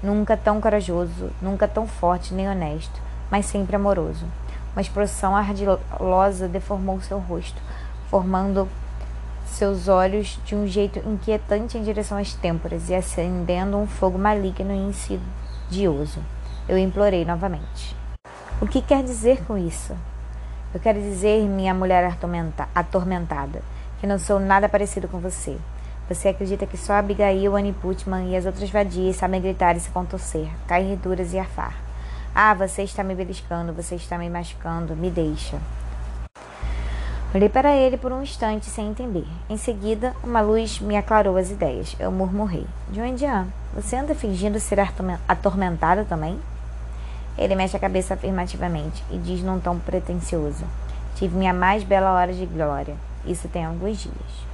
Nunca 0.00 0.36
tão 0.36 0.60
corajoso, 0.60 1.30
nunca 1.42 1.66
tão 1.66 1.86
forte 1.86 2.32
nem 2.32 2.48
honesto, 2.48 3.00
mas 3.28 3.46
sempre 3.46 3.74
amoroso. 3.74 4.24
Uma 4.72 4.82
explosão 4.82 5.34
ardilosa 5.34 6.46
deformou 6.46 7.00
seu 7.00 7.18
rosto, 7.18 7.60
formando 8.08 8.68
seus 9.46 9.88
olhos 9.88 10.38
de 10.44 10.54
um 10.54 10.66
jeito 10.66 11.00
inquietante 11.00 11.76
em 11.76 11.82
direção 11.82 12.18
às 12.18 12.34
têmporas 12.34 12.88
e 12.88 12.94
acendendo 12.94 13.76
um 13.76 13.86
fogo 13.86 14.16
maligno 14.16 14.72
e 14.72 14.76
insidioso. 14.76 16.20
Eu 16.68 16.78
implorei 16.78 17.24
novamente. 17.24 17.96
O 18.60 18.66
que 18.68 18.80
quer 18.80 19.02
dizer 19.02 19.44
com 19.44 19.58
isso? 19.58 19.96
Eu 20.72 20.78
quero 20.78 21.00
dizer, 21.00 21.48
minha 21.48 21.74
mulher 21.74 22.04
atormentada, 22.74 23.62
que 23.98 24.06
não 24.06 24.18
sou 24.18 24.38
nada 24.38 24.68
parecido 24.68 25.08
com 25.08 25.18
você. 25.18 25.56
Você 26.08 26.28
acredita 26.28 26.66
que 26.66 26.76
só 26.76 26.92
Abigail, 26.92 27.56
Annie 27.56 27.72
Putman 27.72 28.30
e 28.30 28.36
as 28.36 28.46
outras 28.46 28.70
vadias 28.70 29.16
sabem 29.16 29.40
gritar 29.40 29.76
e 29.76 29.80
se 29.80 29.90
contorcer, 29.90 30.48
cair 30.68 30.96
duras 30.96 31.32
e 31.32 31.38
afar. 31.38 31.74
Ah, 32.32 32.54
você 32.54 32.82
está 32.82 33.02
me 33.02 33.14
beliscando, 33.14 33.72
você 33.72 33.96
está 33.96 34.16
me 34.16 34.30
machucando, 34.30 34.94
me 34.94 35.10
deixa. 35.10 35.58
Olhei 37.34 37.48
para 37.48 37.74
ele 37.74 37.96
por 37.96 38.12
um 38.12 38.22
instante 38.22 38.66
sem 38.66 38.88
entender. 38.88 39.26
Em 39.50 39.56
seguida, 39.56 40.14
uma 40.22 40.40
luz 40.40 40.78
me 40.78 40.96
aclarou 40.96 41.36
as 41.36 41.50
ideias. 41.50 41.96
Eu 41.98 42.12
murmurei. 42.12 42.66
Joandian, 42.92 43.48
você 43.74 43.96
anda 43.96 44.14
fingindo 44.14 44.60
ser 44.60 44.78
atormentada 45.26 46.04
também? 46.04 46.38
Ele 47.36 47.56
mexe 47.56 47.76
a 47.76 47.80
cabeça 47.80 48.14
afirmativamente 48.14 49.02
e 49.10 49.18
diz 49.18 49.42
num 49.42 49.58
tom 49.58 49.78
pretensioso. 49.78 50.64
Tive 51.16 51.36
minha 51.36 51.52
mais 51.52 51.82
bela 51.82 52.12
hora 52.12 52.32
de 52.32 52.46
glória. 52.46 52.94
Isso 53.26 53.48
tem 53.48 53.64
alguns 53.64 53.98
dias. 53.98 54.45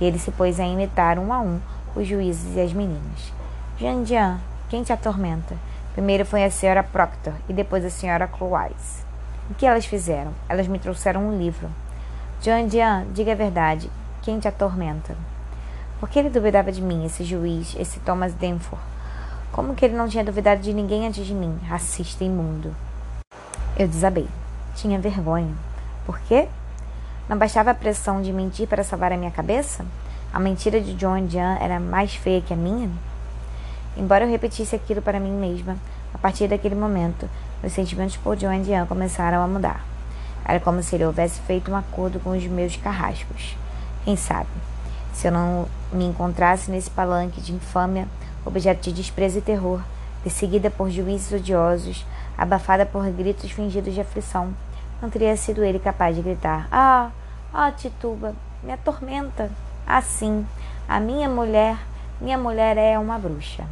E 0.00 0.04
ele 0.04 0.18
se 0.18 0.30
pôs 0.30 0.58
a 0.58 0.64
imitar 0.64 1.18
um 1.18 1.32
a 1.32 1.40
um 1.40 1.60
os 1.94 2.06
juízes 2.06 2.56
e 2.56 2.60
as 2.60 2.72
meninas. 2.72 3.32
Jandian, 3.78 4.38
quem 4.68 4.82
te 4.82 4.92
atormenta? 4.92 5.56
Primeiro 5.92 6.24
foi 6.24 6.44
a 6.44 6.50
senhora 6.50 6.82
Proctor 6.82 7.34
e 7.48 7.52
depois 7.52 7.84
a 7.84 7.90
senhora 7.90 8.28
Cloise. 8.28 9.04
O 9.50 9.54
que 9.54 9.66
elas 9.66 9.84
fizeram? 9.84 10.32
Elas 10.48 10.68
me 10.68 10.78
trouxeram 10.78 11.26
um 11.26 11.36
livro. 11.36 11.68
Jandian, 12.40 13.06
diga 13.12 13.32
a 13.32 13.36
verdade. 13.36 13.90
Quem 14.22 14.38
te 14.38 14.46
atormenta? 14.46 15.16
Por 15.98 16.08
que 16.08 16.18
ele 16.18 16.30
duvidava 16.30 16.70
de 16.70 16.80
mim, 16.80 17.04
esse 17.04 17.24
juiz, 17.24 17.74
esse 17.78 18.00
Thomas 18.00 18.32
Denford? 18.32 18.82
Como 19.52 19.74
que 19.74 19.84
ele 19.84 19.96
não 19.96 20.08
tinha 20.08 20.24
duvidado 20.24 20.62
de 20.62 20.72
ninguém 20.72 21.06
antes 21.06 21.26
de 21.26 21.34
mim, 21.34 21.58
racista 21.68 22.22
imundo? 22.22 22.74
Eu 23.76 23.88
desabei. 23.88 24.28
Tinha 24.76 24.98
vergonha. 24.98 25.54
Por 26.06 26.18
quê? 26.20 26.48
Não 27.30 27.38
bastava 27.38 27.70
a 27.70 27.74
pressão 27.74 28.20
de 28.20 28.32
mentir 28.32 28.66
para 28.66 28.82
salvar 28.82 29.12
a 29.12 29.16
minha 29.16 29.30
cabeça? 29.30 29.86
A 30.32 30.40
mentira 30.40 30.80
de 30.80 30.94
John 30.94 31.28
Jan 31.28 31.58
era 31.60 31.78
mais 31.78 32.12
feia 32.12 32.40
que 32.40 32.52
a 32.52 32.56
minha? 32.56 32.90
Embora 33.96 34.24
eu 34.24 34.28
repetisse 34.28 34.74
aquilo 34.74 35.00
para 35.00 35.20
mim 35.20 35.30
mesma, 35.30 35.76
a 36.12 36.18
partir 36.18 36.48
daquele 36.48 36.74
momento, 36.74 37.30
meus 37.62 37.72
sentimentos 37.72 38.16
por 38.16 38.34
John 38.34 38.64
Jan 38.64 38.84
começaram 38.84 39.44
a 39.44 39.46
mudar. 39.46 39.80
Era 40.44 40.58
como 40.58 40.82
se 40.82 40.96
ele 40.96 41.04
houvesse 41.04 41.38
feito 41.42 41.70
um 41.70 41.76
acordo 41.76 42.18
com 42.18 42.30
os 42.30 42.44
meus 42.48 42.74
carrascos. 42.74 43.56
Quem 44.04 44.16
sabe? 44.16 44.50
Se 45.12 45.28
eu 45.28 45.32
não 45.32 45.68
me 45.92 46.06
encontrasse 46.06 46.68
nesse 46.68 46.90
palanque 46.90 47.40
de 47.40 47.52
infâmia, 47.52 48.08
objeto 48.44 48.82
de 48.82 48.92
desprezo 48.92 49.38
e 49.38 49.42
terror, 49.42 49.80
perseguida 50.24 50.68
por 50.68 50.90
juízes 50.90 51.30
odiosos, 51.30 52.04
abafada 52.36 52.84
por 52.84 53.08
gritos 53.08 53.52
fingidos 53.52 53.94
de 53.94 54.00
aflição, 54.00 54.52
não 55.00 55.08
teria 55.08 55.36
sido 55.36 55.62
ele 55.62 55.78
capaz 55.78 56.16
de 56.16 56.22
gritar: 56.22 56.66
Ah, 56.72 57.10
ah, 57.52 57.72
Tituba, 57.72 58.34
me 58.62 58.72
atormenta. 58.72 59.50
Assim, 59.86 60.46
a 60.88 61.00
minha 61.00 61.28
mulher, 61.28 61.78
minha 62.20 62.38
mulher 62.38 62.76
é 62.76 62.98
uma 62.98 63.18
bruxa. 63.18 63.64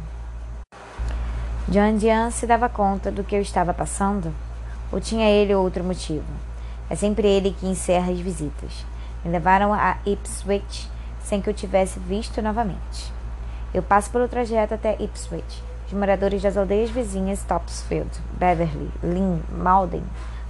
John 1.67 1.97
Dian 1.97 2.31
se 2.31 2.45
dava 2.45 2.67
conta 2.67 3.11
do 3.11 3.23
que 3.23 3.35
eu 3.35 3.41
estava 3.41 3.73
passando? 3.73 4.33
Ou 4.91 4.99
tinha 4.99 5.29
ele 5.29 5.55
outro 5.55 5.83
motivo? 5.83 6.25
É 6.89 6.95
sempre 6.95 7.27
ele 7.27 7.55
que 7.57 7.67
encerra 7.67 8.11
as 8.11 8.19
visitas. 8.19 8.85
Me 9.23 9.31
levaram 9.31 9.73
a 9.73 9.97
Ipswich 10.05 10.89
sem 11.21 11.41
que 11.41 11.49
eu 11.49 11.53
tivesse 11.53 11.99
visto 11.99 12.41
novamente. 12.41 13.13
Eu 13.73 13.83
passo 13.83 14.09
pelo 14.09 14.27
trajeto 14.27 14.73
até 14.73 14.95
Ipswich. 14.99 15.63
Os 15.87 15.93
moradores 15.93 16.41
das 16.41 16.57
aldeias 16.57 16.89
vizinhas 16.89 17.43
Topsfield, 17.43 18.09
Beverly, 18.33 18.91
Lynn, 19.03 19.39
Malden 19.51 20.03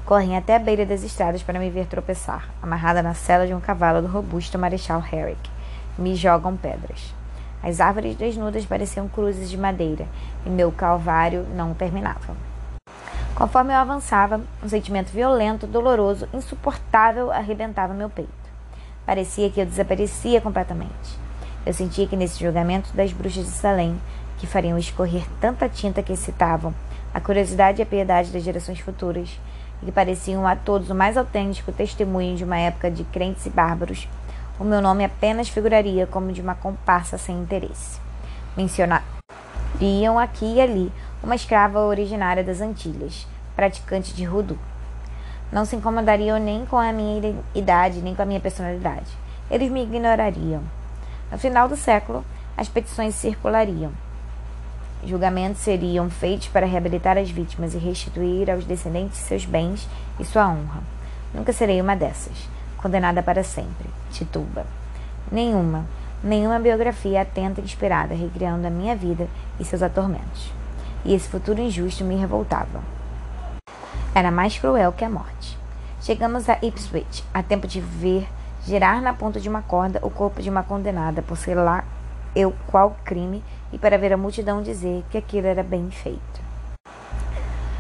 correm 0.10 0.36
até 0.36 0.56
a 0.56 0.60
beira 0.60 0.88
das 0.88 1.04
estradas 1.04 1.44
para 1.44 1.60
me 1.60 1.70
ver 1.70 1.86
tropeçar, 1.86 2.50
amarrada 2.64 3.04
na 3.04 3.14
sela 3.14 3.46
de 3.46 3.54
um 3.54 3.60
cavalo 3.60 4.02
do 4.02 4.08
robusto 4.08 4.58
Marechal 4.58 5.04
Herrick. 5.14 5.52
Me 6.00 6.16
jogam 6.16 6.58
pedras. 6.58 7.14
As 7.62 7.80
árvores 7.80 8.16
desnudas 8.16 8.66
pareciam 8.66 9.08
cruzes 9.08 9.52
de 9.52 9.56
madeira 9.56 10.08
e 10.48 10.50
meu 10.50 10.72
calvário 10.72 11.46
não 11.54 11.76
terminava. 11.76 12.36
Conforme 13.36 13.72
eu 13.72 13.78
avançava, 13.78 14.42
um 14.64 14.68
sentimento 14.68 15.12
violento, 15.12 15.68
doloroso, 15.68 16.28
insuportável 16.34 17.32
arrebentava 17.32 17.94
meu 17.94 18.10
peito. 18.10 18.32
Parecia 19.06 19.52
que 19.52 19.62
eu 19.62 19.66
desaparecia 19.68 20.42
completamente. 20.42 21.20
Eu 21.64 21.74
sentia 21.74 22.08
que 22.08 22.18
nesse 22.18 22.44
julgamento 22.44 22.92
das 22.98 23.14
bruxas 23.14 23.46
de 23.46 23.52
Salem, 23.52 24.02
que 24.40 24.48
fariam 24.48 24.80
escorrer 24.80 25.24
tanta 25.40 25.70
tinta 25.70 26.02
que 26.02 26.14
excitavam 26.14 26.74
a 27.14 27.20
curiosidade 27.20 27.80
e 27.80 27.84
a 27.84 27.86
piedade 27.86 28.32
das 28.32 28.42
gerações 28.42 28.80
futuras, 28.80 29.40
e 29.82 29.86
que 29.86 29.92
pareciam 29.92 30.48
a 30.48 30.56
todos 30.56 30.90
o 30.90 30.96
mais 30.96 31.18
autêntico 31.18 31.72
testemunho 31.72 32.36
de 32.36 32.44
uma 32.44 32.58
época 32.58 32.92
de 32.92 33.04
crentes 33.06 33.46
e 33.46 33.50
bárbaros, 33.50 34.08
o 34.60 34.64
meu 34.64 34.82
nome 34.82 35.06
apenas 35.06 35.48
figuraria 35.48 36.06
como 36.06 36.34
de 36.34 36.42
uma 36.42 36.56
comparsa 36.56 37.18
sem 37.18 37.36
interesse. 37.38 38.00
Mencionariam 38.58 40.20
aqui 40.20 40.56
e 40.56 40.62
ali 40.62 40.92
uma 41.24 41.36
escrava 41.36 41.80
originária 41.80 42.44
das 42.44 42.60
Antilhas, 42.60 43.26
praticante 43.56 44.14
de 44.14 44.26
rudu. 44.26 44.60
Não 45.52 45.66
se 45.66 45.76
incomodariam 45.76 46.38
nem 46.38 46.66
com 46.66 46.78
a 46.78 46.92
minha 46.92 47.36
idade, 47.56 48.02
nem 48.02 48.14
com 48.14 48.22
a 48.22 48.26
minha 48.26 48.40
personalidade. 48.40 49.12
Eles 49.50 49.72
me 49.72 49.82
ignorariam. 49.82 50.62
No 51.32 51.38
final 51.38 51.68
do 51.68 51.76
século, 51.76 52.24
as 52.58 52.68
petições 52.68 53.16
circulariam. 53.16 53.92
Julgamentos 55.04 55.62
seriam 55.62 56.10
feitos 56.10 56.48
para 56.50 56.66
reabilitar 56.66 57.18
as 57.18 57.30
vítimas 57.30 57.74
e 57.74 57.78
restituir 57.78 58.52
aos 58.52 58.66
descendentes 58.66 59.18
seus 59.20 59.46
bens 59.46 59.88
e 60.20 60.26
sua 60.26 60.48
honra. 60.48 60.82
Nunca 61.34 61.54
serei 61.54 61.82
uma 61.82 61.96
dessas, 61.96 62.50
condenada 62.78 63.24
para 63.24 63.44
sempre. 63.44 63.90
Tituba. 64.12 64.66
Nenhuma, 65.32 65.86
nenhuma 66.24 66.60
biografia 66.60 67.22
atenta 67.22 67.62
e 67.62 67.64
inspirada 67.64 68.14
recriando 68.14 68.68
a 68.68 68.70
minha 68.70 68.96
vida 68.96 69.28
e 69.60 69.64
seus 69.64 69.82
atormentos. 69.82 70.52
E 71.06 71.14
esse 71.14 71.30
futuro 71.30 71.62
injusto 71.62 72.04
me 72.04 72.18
revoltava. 72.18 72.82
Era 74.14 74.32
mais 74.32 74.58
cruel 74.58 74.92
que 74.92 75.06
a 75.06 75.10
morte. 75.10 75.58
Chegamos 76.02 76.50
a 76.50 76.58
Ipswich, 76.62 77.24
a 77.34 77.42
tempo 77.42 77.68
de 77.68 77.80
ver 77.80 78.28
girar 78.66 79.02
na 79.02 79.14
ponta 79.14 79.40
de 79.40 79.48
uma 79.48 79.62
corda 79.62 80.00
o 80.04 80.10
corpo 80.10 80.42
de 80.42 80.50
uma 80.50 80.64
condenada 80.64 81.22
por 81.22 81.38
sei 81.38 81.56
lá 81.56 81.84
eu 82.36 82.54
qual 82.68 82.96
crime 83.04 83.44
e 83.72 83.78
para 83.78 83.98
ver 83.98 84.14
a 84.14 84.18
multidão 84.18 84.62
dizer 84.62 85.04
que 85.10 85.18
aquilo 85.18 85.48
era 85.48 85.64
bem 85.64 85.90
feito. 85.92 86.50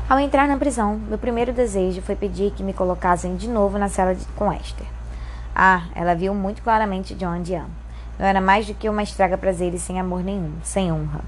Ao 0.09 0.19
entrar 0.19 0.47
na 0.47 0.57
prisão, 0.57 0.97
meu 1.07 1.17
primeiro 1.17 1.53
desejo 1.53 2.01
foi 2.01 2.15
pedir 2.15 2.51
que 2.51 2.63
me 2.63 2.73
colocassem 2.73 3.35
de 3.35 3.47
novo 3.47 3.77
na 3.77 3.89
cela 3.89 4.15
de, 4.15 4.25
com 4.35 4.51
Esther. 4.51 4.87
Ah, 5.55 5.83
ela 5.93 6.15
viu 6.15 6.33
muito 6.33 6.63
claramente 6.63 7.13
John 7.13 7.41
Dian. 7.41 7.67
Eu 8.17 8.25
era 8.25 8.41
mais 8.41 8.65
do 8.65 8.73
que 8.73 8.89
uma 8.89 9.03
estraga 9.03 9.37
prazeres 9.37 9.81
sem 9.81 9.99
amor 9.99 10.23
nenhum, 10.23 10.53
sem 10.63 10.91
honra. 10.91 11.21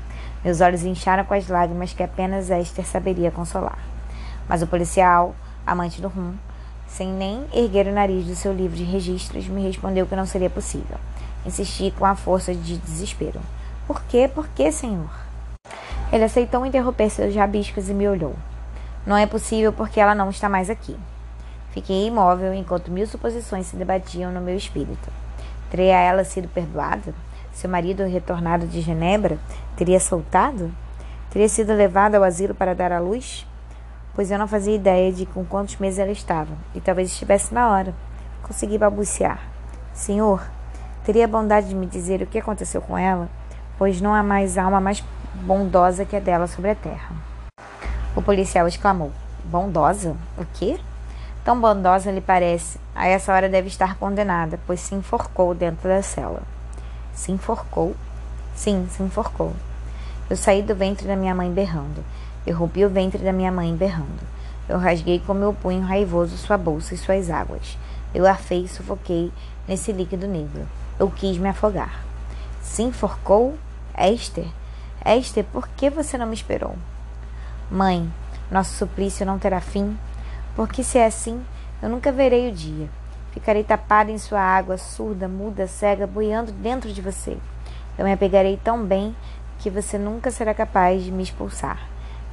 Meus 0.44 0.62
olhos 0.62 0.84
incharam 0.84 1.24
com 1.24 1.34
as 1.34 1.48
lágrimas 1.48 1.94
que 1.94 2.02
apenas 2.02 2.50
Esther 2.50 2.86
saberia 2.86 3.30
consolar. 3.30 3.78
Mas 4.50 4.62
o 4.62 4.68
policial, 4.68 5.36
amante 5.66 6.02
do 6.02 6.08
rum, 6.08 6.34
sem 6.88 7.08
nem 7.08 7.46
erguer 7.54 7.88
o 7.88 7.94
nariz 7.94 8.26
do 8.26 8.36
seu 8.36 8.52
livro 8.52 8.76
de 8.76 8.84
registros, 8.84 9.48
me 9.48 9.62
respondeu 9.62 10.08
que 10.08 10.16
não 10.16 10.26
seria 10.26 10.50
possível. 10.50 10.98
Insisti 11.46 11.92
com 11.92 12.06
a 12.06 12.16
força 12.16 12.54
de 12.54 12.78
desespero. 12.78 13.40
Por 13.88 14.02
quê? 14.04 14.30
Por 14.34 14.48
quê, 14.50 14.72
senhor? 14.72 15.10
Ele 16.12 16.24
aceitou 16.24 16.66
interromper 16.66 17.10
seus 17.10 17.36
rabiscos 17.36 17.90
e 17.90 17.94
me 17.94 18.08
olhou. 18.08 18.36
Não 19.06 19.18
é 19.18 19.26
possível 19.26 19.74
porque 19.74 20.00
ela 20.00 20.14
não 20.14 20.30
está 20.30 20.48
mais 20.48 20.70
aqui. 20.70 20.96
Fiquei 21.72 22.08
imóvel 22.08 22.54
enquanto 22.54 22.92
mil 22.92 23.08
suposições 23.08 23.66
se 23.66 23.76
debatiam 23.76 24.32
no 24.32 24.42
meu 24.42 24.56
espírito. 24.56 25.10
Teria 25.70 25.98
ela 25.98 26.24
sido 26.24 26.50
perdoada? 26.50 27.14
Seu 27.54 27.70
marido, 27.70 28.04
retornado 28.04 28.68
de 28.68 28.82
Genebra, 28.82 29.40
teria 29.76 30.00
soltado? 30.00 30.72
Teria 31.30 31.48
sido 31.48 31.74
levada 31.74 32.18
ao 32.18 32.24
asilo 32.24 32.54
para 32.54 32.76
dar 32.76 32.92
à 32.92 33.00
luz? 33.00 33.48
Pois 34.14 34.30
eu 34.30 34.38
não 34.38 34.48
fazia 34.48 34.76
ideia 34.76 35.12
de 35.14 35.26
com 35.26 35.46
quantos 35.46 35.78
meses 35.78 36.00
ela 36.00 36.12
estava, 36.12 36.52
e 36.76 36.82
talvez 36.82 37.10
estivesse 37.10 37.54
na 37.54 37.70
hora. 37.70 37.94
Consegui 38.44 38.78
balbuciar. 38.78 39.40
Senhor, 39.94 40.44
teria 41.06 41.24
a 41.24 41.28
bondade 41.28 41.70
de 41.70 41.76
me 41.76 41.86
dizer 41.86 42.22
o 42.22 42.28
que 42.28 42.38
aconteceu 42.40 42.82
com 42.82 42.98
ela? 42.98 43.30
Pois 43.82 44.00
não 44.00 44.14
há 44.14 44.22
mais 44.22 44.60
alma 44.60 44.80
mais 44.80 45.04
bondosa 45.34 46.06
que 46.06 46.16
a 46.16 46.20
dela 46.20 46.46
sobre 46.46 46.70
a 46.70 46.76
terra. 46.76 47.16
O 48.16 48.22
policial 48.22 48.68
exclamou: 48.68 49.12
Bondosa? 49.44 50.16
O 50.38 50.46
quê? 50.54 50.80
Tão 51.44 51.60
bondosa 51.60 52.12
lhe 52.12 52.22
parece. 52.22 52.80
A 52.94 53.08
essa 53.08 53.34
hora 53.34 53.50
deve 53.50 53.70
estar 53.70 53.96
condenada, 53.96 54.60
pois 54.68 54.82
se 54.82 54.94
enforcou 54.94 55.56
dentro 55.56 55.90
da 55.90 56.04
cela. 56.04 56.44
Se 57.12 57.32
enforcou? 57.32 57.96
Sim, 58.54 58.88
se 58.92 59.02
enforcou. 59.02 59.52
Eu 60.30 60.38
saí 60.38 60.62
do 60.62 60.76
ventre 60.76 61.08
da 61.08 61.16
minha 61.16 61.34
mãe 61.34 61.52
berrando. 61.52 62.06
Eu 62.46 62.56
rompi 62.56 62.86
o 62.86 62.90
ventre 62.90 63.24
da 63.24 63.34
minha 63.34 63.52
mãe 63.52 63.76
berrando. 63.76 64.22
Eu 64.70 64.78
rasguei 64.78 65.20
com 65.26 65.34
meu 65.34 65.56
punho 65.56 65.82
raivoso 65.82 66.38
sua 66.38 66.56
bolsa 66.56 66.94
e 66.94 67.00
suas 67.00 67.32
águas. 67.32 67.80
Eu 68.14 68.28
arfei 68.28 68.66
e 68.66 68.68
sufoquei 68.68 69.32
nesse 69.68 69.92
líquido 69.92 70.28
negro. 70.28 70.68
Eu 71.00 71.10
quis 71.10 71.40
me 71.40 71.50
afogar. 71.50 72.04
Se 72.62 72.84
enforcou? 72.84 73.58
Esther, 73.98 74.48
Esther, 75.06 75.44
por 75.46 75.68
que 75.70 75.90
você 75.90 76.18
não 76.18 76.28
me 76.28 76.36
esperou? 76.36 76.76
Mãe, 77.70 78.12
nosso 78.52 78.76
suplício 78.76 79.26
não 79.26 79.40
terá 79.40 79.60
fim, 79.60 79.98
porque 80.56 80.84
se 80.84 80.98
é 80.98 81.06
assim, 81.06 81.44
eu 81.82 81.90
nunca 81.90 82.12
verei 82.12 82.50
o 82.50 82.52
dia. 82.52 82.90
Ficarei 83.32 83.64
tapada 83.64 84.12
em 84.12 84.18
sua 84.18 84.42
água, 84.42 84.78
surda, 84.78 85.28
muda, 85.28 85.66
cega, 85.66 86.06
boiando 86.06 86.52
dentro 86.52 86.92
de 86.92 87.02
você. 87.02 87.38
Eu 87.98 88.06
me 88.06 88.12
apegarei 88.12 88.60
tão 88.62 88.86
bem 88.86 89.16
que 89.60 89.70
você 89.70 89.98
nunca 89.98 90.30
será 90.32 90.54
capaz 90.54 91.04
de 91.04 91.12
me 91.12 91.24
expulsar. 91.24 91.80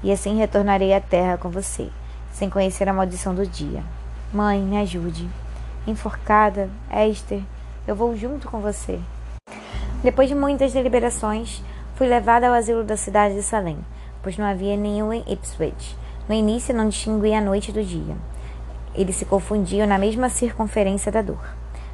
E 0.03 0.13
assim 0.13 0.37
retornarei 0.37 0.93
à 0.93 1.01
terra 1.01 1.39
com 1.39 1.49
você, 1.49 1.89
sem 2.33 2.51
conhecer 2.51 2.89
a 2.89 2.93
maldição 2.93 3.35
do 3.35 3.47
dia. 3.47 3.83
Mãe, 4.33 4.61
me 4.61 4.77
ajude. 4.77 5.29
Enforcada, 5.87 6.69
Esther, 6.91 7.43
eu 7.87 7.97
vou 7.97 8.17
junto 8.17 8.49
com 8.51 8.61
você. 8.61 9.01
Depois 10.01 10.29
de 10.29 10.35
muitas 10.35 10.73
deliberações, 10.73 11.61
fui 11.97 12.07
levada 12.07 12.47
ao 12.47 12.55
asilo 12.55 12.85
da 12.85 12.97
cidade 12.97 13.35
de 13.35 13.43
Salem, 13.43 13.79
pois 14.23 14.39
não 14.39 14.47
havia 14.47 14.77
nenhum 14.77 15.13
em 15.13 15.25
Ipswich. 15.27 15.97
No 16.29 16.35
início 16.37 16.73
não 16.73 16.89
distinguia 16.89 17.39
a 17.39 17.41
noite 17.41 17.73
do 17.73 17.83
dia. 17.83 18.17
Eles 18.95 19.17
se 19.17 19.25
confundiam 19.25 19.89
na 19.89 19.99
mesma 19.99 20.29
circunferência 20.29 21.11
da 21.11 21.21
dor. 21.21 21.45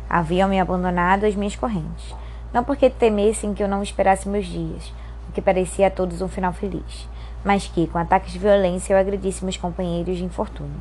Haviam 0.07 0.51
me 0.51 0.61
abandonado 0.61 1.25
às 1.25 1.35
minhas 1.35 1.57
correntes. 1.57 2.15
Não 2.53 2.63
porque 2.63 2.91
temessem 2.91 3.55
que 3.55 3.63
eu 3.63 3.69
não 3.69 3.83
esperasse 3.83 4.29
meus 4.29 4.45
dias, 4.47 4.93
o 5.31 5.33
que 5.33 5.41
parecia 5.41 5.87
a 5.87 5.91
todos 5.91 6.21
um 6.21 6.29
final 6.29 6.53
feliz, 6.53 7.09
mas 7.43 7.67
que, 7.67 7.87
com 7.87 7.97
ataques 7.97 8.35
de 8.35 8.39
violência, 8.39 8.93
eu 8.93 8.99
agredisse 8.99 9.43
meus 9.43 9.57
companheiros 9.57 10.19
de 10.19 10.25
infortúnio. 10.25 10.79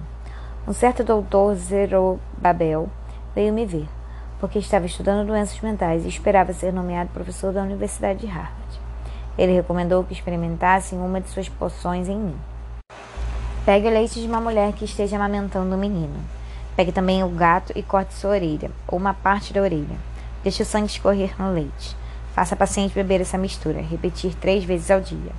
Um 0.67 0.73
certo 0.73 1.05
doutor 1.05 1.55
Zerobabel 1.55 2.89
veio 3.33 3.53
me 3.53 3.65
ver, 3.65 3.87
porque 4.43 4.59
estava 4.59 4.85
estudando 4.85 5.25
doenças 5.25 5.57
mentais 5.61 6.03
e 6.03 6.09
esperava 6.09 6.51
ser 6.51 6.73
nomeado 6.73 7.09
professor 7.13 7.53
da 7.53 7.61
Universidade 7.61 8.19
de 8.19 8.25
Harvard. 8.25 8.81
Ele 9.37 9.53
recomendou 9.53 10.03
que 10.03 10.11
experimentassem 10.11 10.99
uma 10.99 11.21
de 11.21 11.29
suas 11.29 11.47
poções 11.47 12.09
em 12.09 12.17
mim. 12.17 12.35
Pegue 13.65 13.87
o 13.87 13.89
leite 13.89 14.19
de 14.19 14.27
uma 14.27 14.41
mulher 14.41 14.73
que 14.73 14.83
esteja 14.83 15.15
amamentando 15.15 15.73
um 15.73 15.79
menino. 15.79 16.19
Pegue 16.75 16.91
também 16.91 17.23
o 17.23 17.29
gato 17.29 17.71
e 17.73 17.81
corte 17.81 18.13
sua 18.15 18.31
orelha, 18.31 18.69
ou 18.85 18.99
uma 18.99 19.13
parte 19.13 19.53
da 19.53 19.61
orelha. 19.61 19.95
Deixe 20.43 20.61
o 20.61 20.65
sangue 20.65 20.87
escorrer 20.87 21.33
no 21.39 21.53
leite. 21.53 21.95
Faça 22.33 22.53
a 22.53 22.57
paciente 22.57 22.93
beber 22.93 23.21
essa 23.21 23.37
mistura, 23.37 23.79
repetir 23.79 24.35
três 24.35 24.65
vezes 24.65 24.91
ao 24.91 24.99
dia. 24.99 25.31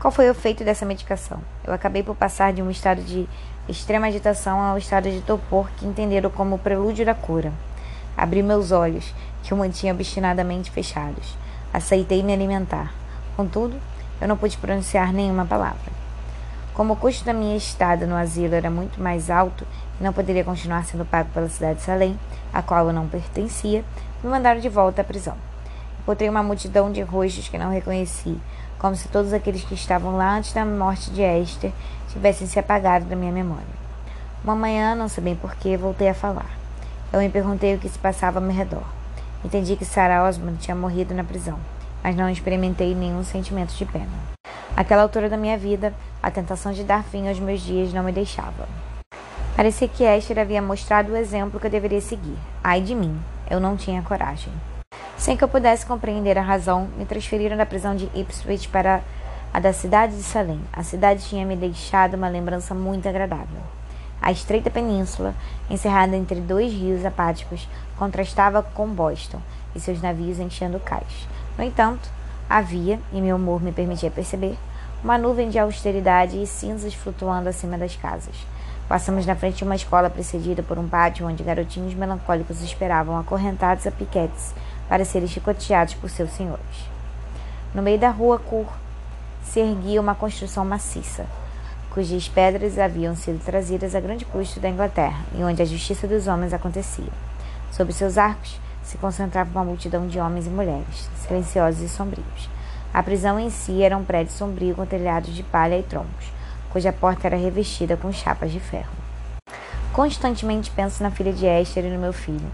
Qual 0.00 0.10
foi 0.10 0.26
o 0.26 0.30
efeito 0.30 0.64
dessa 0.64 0.86
medicação? 0.86 1.38
Eu 1.66 1.74
acabei 1.74 2.02
por 2.02 2.16
passar 2.16 2.54
de 2.54 2.62
um 2.62 2.70
estado 2.70 3.02
de 3.02 3.28
extrema 3.68 4.06
agitação 4.06 4.58
ao 4.58 4.78
estado 4.78 5.10
de 5.10 5.20
torpor 5.20 5.68
que 5.76 5.84
entenderam 5.84 6.30
como 6.30 6.54
o 6.54 6.58
prelúdio 6.58 7.04
da 7.04 7.14
cura. 7.14 7.52
Abri 8.18 8.42
meus 8.42 8.72
olhos, 8.72 9.14
que 9.44 9.52
eu 9.52 9.56
mantinha 9.56 9.94
obstinadamente 9.94 10.72
fechados. 10.72 11.36
Aceitei 11.72 12.20
me 12.20 12.32
alimentar. 12.32 12.92
Contudo, 13.36 13.76
eu 14.20 14.26
não 14.26 14.36
pude 14.36 14.58
pronunciar 14.58 15.12
nenhuma 15.12 15.46
palavra. 15.46 15.92
Como 16.74 16.94
o 16.94 16.96
custo 16.96 17.24
da 17.24 17.32
minha 17.32 17.56
estada 17.56 18.08
no 18.08 18.16
asilo 18.16 18.56
era 18.56 18.68
muito 18.68 19.00
mais 19.00 19.30
alto 19.30 19.64
e 20.00 20.02
não 20.02 20.12
poderia 20.12 20.42
continuar 20.42 20.84
sendo 20.84 21.04
pago 21.04 21.30
pela 21.32 21.48
cidade 21.48 21.78
de 21.78 21.84
Salem, 21.84 22.18
a 22.52 22.60
qual 22.60 22.88
eu 22.88 22.92
não 22.92 23.06
pertencia, 23.06 23.84
me 24.20 24.28
mandaram 24.28 24.58
de 24.58 24.68
volta 24.68 25.02
à 25.02 25.04
prisão. 25.04 25.36
Encontrei 26.00 26.28
uma 26.28 26.42
multidão 26.42 26.90
de 26.90 27.02
rostos 27.02 27.48
que 27.48 27.56
não 27.56 27.70
reconheci, 27.70 28.36
como 28.80 28.96
se 28.96 29.06
todos 29.06 29.32
aqueles 29.32 29.62
que 29.62 29.74
estavam 29.74 30.16
lá 30.16 30.36
antes 30.36 30.52
da 30.52 30.64
morte 30.64 31.12
de 31.12 31.22
Esther 31.22 31.70
tivessem 32.08 32.48
se 32.48 32.58
apagado 32.58 33.04
da 33.04 33.14
minha 33.14 33.30
memória. 33.30 33.78
Uma 34.42 34.56
manhã, 34.56 34.96
não 34.96 35.08
sei 35.08 35.22
bem 35.22 35.36
porquê, 35.36 35.76
voltei 35.76 36.08
a 36.08 36.14
falar. 36.14 36.57
Eu 37.10 37.20
me 37.20 37.30
perguntei 37.30 37.74
o 37.74 37.78
que 37.78 37.88
se 37.88 37.98
passava 37.98 38.38
ao 38.38 38.44
meu 38.44 38.54
redor. 38.54 38.84
Entendi 39.42 39.76
que 39.76 39.84
Sarah 39.84 40.28
Osmond 40.28 40.58
tinha 40.58 40.74
morrido 40.74 41.14
na 41.14 41.24
prisão, 41.24 41.58
mas 42.02 42.14
não 42.14 42.28
experimentei 42.28 42.94
nenhum 42.94 43.24
sentimento 43.24 43.74
de 43.74 43.86
pena. 43.86 44.06
Aquela 44.76 45.02
altura 45.02 45.28
da 45.28 45.36
minha 45.36 45.56
vida, 45.56 45.94
a 46.22 46.30
tentação 46.30 46.70
de 46.70 46.84
dar 46.84 47.02
fim 47.02 47.26
aos 47.26 47.40
meus 47.40 47.62
dias 47.62 47.92
não 47.92 48.02
me 48.02 48.12
deixava. 48.12 48.68
Parecia 49.56 49.88
que 49.88 50.04
Esther 50.04 50.38
havia 50.38 50.60
mostrado 50.60 51.12
o 51.12 51.16
exemplo 51.16 51.58
que 51.58 51.66
eu 51.66 51.70
deveria 51.70 52.00
seguir. 52.00 52.36
Ai 52.62 52.82
de 52.82 52.94
mim, 52.94 53.18
eu 53.50 53.58
não 53.58 53.76
tinha 53.76 54.02
coragem. 54.02 54.52
Sem 55.16 55.36
que 55.36 55.42
eu 55.42 55.48
pudesse 55.48 55.86
compreender 55.86 56.36
a 56.36 56.42
razão, 56.42 56.88
me 56.96 57.06
transferiram 57.06 57.56
da 57.56 57.66
prisão 57.66 57.96
de 57.96 58.08
Ipswich 58.14 58.68
para 58.68 59.00
a 59.52 59.58
da 59.58 59.72
cidade 59.72 60.14
de 60.14 60.22
Salem. 60.22 60.60
A 60.72 60.82
cidade 60.82 61.24
tinha 61.24 61.46
me 61.46 61.56
deixado 61.56 62.14
uma 62.14 62.28
lembrança 62.28 62.74
muito 62.74 63.08
agradável. 63.08 63.77
A 64.28 64.30
estreita 64.30 64.68
península, 64.68 65.34
encerrada 65.70 66.14
entre 66.14 66.38
dois 66.38 66.70
rios 66.70 67.02
apáticos, 67.02 67.66
contrastava 67.96 68.62
com 68.62 68.86
Boston 68.86 69.40
e 69.74 69.80
seus 69.80 70.02
navios 70.02 70.38
enchendo 70.38 70.78
cais. 70.78 71.26
No 71.56 71.64
entanto, 71.64 72.10
havia, 72.46 73.00
e 73.10 73.22
meu 73.22 73.36
humor 73.36 73.62
me 73.62 73.72
permitia 73.72 74.10
perceber, 74.10 74.58
uma 75.02 75.16
nuvem 75.16 75.48
de 75.48 75.58
austeridade 75.58 76.42
e 76.42 76.46
cinzas 76.46 76.92
flutuando 76.92 77.48
acima 77.48 77.78
das 77.78 77.96
casas. 77.96 78.34
Passamos 78.86 79.24
na 79.24 79.34
frente 79.34 79.56
de 79.56 79.64
uma 79.64 79.76
escola 79.76 80.10
precedida 80.10 80.62
por 80.62 80.78
um 80.78 80.86
pátio 80.86 81.26
onde 81.26 81.42
garotinhos 81.42 81.94
melancólicos 81.94 82.60
esperavam 82.60 83.18
acorrentados 83.18 83.86
a 83.86 83.90
piquetes 83.90 84.52
para 84.90 85.06
serem 85.06 85.26
chicoteados 85.26 85.94
por 85.94 86.10
seus 86.10 86.28
senhores. 86.32 86.90
No 87.74 87.80
meio 87.80 87.98
da 87.98 88.10
rua 88.10 88.38
Cur 88.38 88.66
se 89.42 89.60
erguia 89.60 90.02
uma 90.02 90.14
construção 90.14 90.66
maciça, 90.66 91.24
cujas 91.90 92.28
pedras 92.28 92.78
haviam 92.78 93.14
sido 93.16 93.44
trazidas 93.44 93.94
a 93.94 94.00
grande 94.00 94.24
custo 94.24 94.60
da 94.60 94.68
Inglaterra 94.68 95.24
e 95.34 95.42
onde 95.42 95.62
a 95.62 95.64
justiça 95.64 96.06
dos 96.06 96.26
homens 96.26 96.52
acontecia. 96.52 97.12
Sob 97.70 97.92
seus 97.92 98.18
arcos 98.18 98.58
se 98.82 98.96
concentrava 98.98 99.50
uma 99.50 99.64
multidão 99.64 100.06
de 100.06 100.18
homens 100.18 100.46
e 100.46 100.50
mulheres, 100.50 101.10
silenciosos 101.16 101.82
e 101.82 101.88
sombrios. 101.88 102.48
A 102.92 103.02
prisão 103.02 103.38
em 103.38 103.50
si 103.50 103.82
era 103.82 103.96
um 103.96 104.04
prédio 104.04 104.32
sombrio 104.32 104.74
com 104.74 104.86
telhados 104.86 105.34
de 105.34 105.42
palha 105.42 105.78
e 105.78 105.82
troncos, 105.82 106.32
cuja 106.70 106.92
porta 106.92 107.26
era 107.26 107.36
revestida 107.36 107.96
com 107.96 108.10
chapas 108.12 108.50
de 108.50 108.60
ferro. 108.60 108.92
Constantemente 109.92 110.70
penso 110.70 111.02
na 111.02 111.10
filha 111.10 111.32
de 111.32 111.44
Esther 111.44 111.84
e 111.84 111.90
no 111.90 111.98
meu 111.98 112.12
filho, 112.12 112.50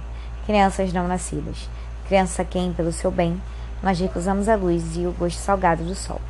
crianças 0.46 0.92
não 0.92 1.06
nascidas, 1.06 1.68
criança 2.08 2.42
a 2.42 2.44
quem, 2.44 2.72
pelo 2.72 2.92
seu 2.92 3.10
bem, 3.10 3.40
nós 3.82 4.00
recusamos 4.00 4.48
a 4.48 4.56
luz 4.56 4.96
e 4.96 5.06
o 5.06 5.12
gosto 5.12 5.38
salgado 5.38 5.84
do 5.84 5.94
sol. 5.94 6.20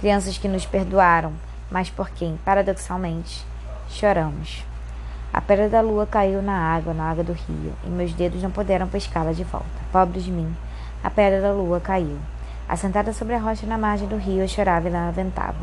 Crianças 0.00 0.38
que 0.38 0.46
nos 0.46 0.66
perdoaram, 0.66 1.32
mas 1.70 1.90
por 1.90 2.10
quem, 2.10 2.38
paradoxalmente, 2.44 3.44
choramos. 3.88 4.64
A 5.32 5.40
pedra 5.40 5.68
da 5.68 5.80
lua 5.80 6.06
caiu 6.06 6.40
na 6.40 6.56
água, 6.56 6.94
na 6.94 7.10
água 7.10 7.22
do 7.22 7.32
rio, 7.32 7.72
e 7.84 7.88
meus 7.88 8.12
dedos 8.14 8.42
não 8.42 8.50
puderam 8.50 8.88
pescá-la 8.88 9.32
de 9.32 9.44
volta. 9.44 9.66
Pobre 9.92 10.20
de 10.20 10.30
mim, 10.30 10.54
a 11.02 11.10
pedra 11.10 11.40
da 11.40 11.52
lua 11.52 11.80
caiu. 11.80 12.18
Assentada 12.68 13.12
sobre 13.12 13.34
a 13.34 13.38
rocha 13.38 13.66
na 13.66 13.78
margem 13.78 14.08
do 14.08 14.16
rio, 14.16 14.42
eu 14.42 14.48
chorava 14.48 14.88
e 14.88 14.90
lamentava. 14.90 15.56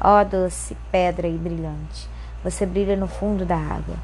Ó 0.00 0.20
oh, 0.20 0.24
doce 0.24 0.76
pedra 0.92 1.26
e 1.26 1.36
brilhante, 1.36 2.08
você 2.42 2.64
brilha 2.64 2.96
no 2.96 3.08
fundo 3.08 3.44
da 3.44 3.56
água. 3.56 3.96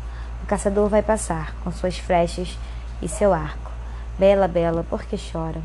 O 0.43 0.47
caçador 0.47 0.88
vai 0.88 1.03
passar 1.03 1.55
com 1.62 1.71
suas 1.71 1.97
flechas 1.97 2.59
e 3.01 3.09
seu 3.09 3.33
arco. 3.33 3.71
Bela, 4.19 4.47
bela, 4.47 4.85
por 4.85 5.05
que 5.05 5.17
chora? 5.17 5.61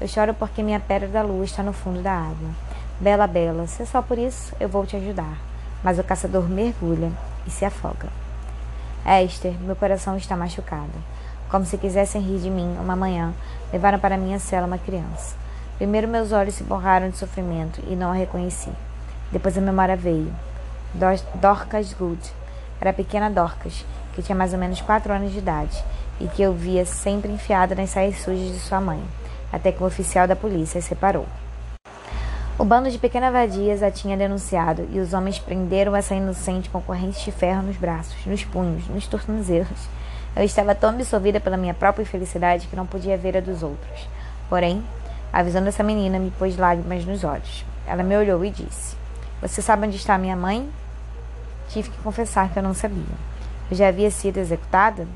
Eu 0.00 0.08
choro 0.08 0.34
porque 0.34 0.62
minha 0.62 0.80
pedra 0.80 1.08
da 1.08 1.22
lua 1.22 1.44
está 1.44 1.62
no 1.62 1.72
fundo 1.72 2.00
da 2.00 2.12
água. 2.12 2.50
Bela, 3.02 3.26
bela, 3.26 3.66
se 3.66 3.82
é 3.82 3.84
só 3.84 4.00
por 4.00 4.16
isso, 4.16 4.54
eu 4.60 4.68
vou 4.68 4.86
te 4.86 4.94
ajudar. 4.94 5.36
Mas 5.82 5.98
o 5.98 6.04
caçador 6.04 6.48
mergulha 6.48 7.10
e 7.44 7.50
se 7.50 7.64
afoga. 7.64 8.08
Esther, 9.24 9.54
meu 9.60 9.74
coração 9.74 10.16
está 10.16 10.36
machucado. 10.36 10.92
Como 11.50 11.66
se 11.66 11.76
quisessem 11.76 12.22
rir 12.22 12.38
de 12.38 12.48
mim 12.48 12.76
uma 12.78 12.94
manhã, 12.94 13.34
levaram 13.72 13.98
para 13.98 14.16
minha 14.16 14.38
cela 14.38 14.68
uma 14.68 14.78
criança. 14.78 15.34
Primeiro 15.78 16.06
meus 16.06 16.30
olhos 16.30 16.54
se 16.54 16.62
borraram 16.62 17.10
de 17.10 17.18
sofrimento 17.18 17.82
e 17.88 17.96
não 17.96 18.12
a 18.12 18.14
reconheci. 18.14 18.70
Depois 19.32 19.58
a 19.58 19.60
memória 19.60 19.96
veio. 19.96 20.32
Dorcas 21.34 21.92
Good. 21.94 22.22
Era 22.80 22.90
a 22.90 22.94
pequena 22.94 23.28
Dorcas, 23.28 23.84
que 24.14 24.22
tinha 24.22 24.38
mais 24.38 24.52
ou 24.52 24.60
menos 24.60 24.80
quatro 24.80 25.12
anos 25.12 25.32
de 25.32 25.38
idade 25.38 25.84
e 26.20 26.28
que 26.28 26.40
eu 26.40 26.54
via 26.54 26.86
sempre 26.86 27.32
enfiada 27.32 27.74
nas 27.74 27.90
saias 27.90 28.18
sujas 28.18 28.52
de 28.52 28.60
sua 28.60 28.80
mãe, 28.80 29.02
até 29.52 29.72
que 29.72 29.82
o 29.82 29.86
oficial 29.86 30.28
da 30.28 30.36
polícia 30.36 30.78
a 30.78 30.82
separou. 30.82 31.26
O 32.62 32.64
bando 32.64 32.88
de 32.88 32.96
pequenas 32.96 33.32
vadias 33.32 33.82
a 33.82 33.90
tinha 33.90 34.16
denunciado 34.16 34.86
e 34.92 35.00
os 35.00 35.12
homens 35.12 35.36
prenderam 35.36 35.96
essa 35.96 36.14
inocente 36.14 36.70
com 36.70 36.80
correntes 36.80 37.20
de 37.24 37.32
ferro 37.32 37.60
nos 37.60 37.76
braços, 37.76 38.24
nos 38.24 38.44
punhos, 38.44 38.86
nos 38.86 39.04
tornozelos. 39.08 39.88
Eu 40.36 40.44
estava 40.44 40.72
tão 40.72 40.90
absorvida 40.90 41.40
pela 41.40 41.56
minha 41.56 41.74
própria 41.74 42.04
infelicidade 42.04 42.68
que 42.68 42.76
não 42.76 42.86
podia 42.86 43.16
ver 43.16 43.36
a 43.36 43.40
dos 43.40 43.64
outros. 43.64 44.08
Porém, 44.48 44.80
a 45.32 45.42
visão 45.42 45.60
dessa 45.64 45.82
menina 45.82 46.20
me 46.20 46.30
pôs 46.30 46.56
lágrimas 46.56 47.04
nos 47.04 47.24
olhos. 47.24 47.64
Ela 47.84 48.04
me 48.04 48.16
olhou 48.16 48.44
e 48.44 48.50
disse: 48.50 48.94
Você 49.40 49.60
sabe 49.60 49.88
onde 49.88 49.96
está 49.96 50.16
minha 50.16 50.36
mãe? 50.36 50.70
Tive 51.68 51.90
que 51.90 51.98
confessar 51.98 52.48
que 52.48 52.60
eu 52.60 52.62
não 52.62 52.74
sabia. 52.74 53.16
Eu 53.72 53.76
já 53.76 53.88
havia 53.88 54.08
sido 54.08 54.38
executada? 54.38 55.08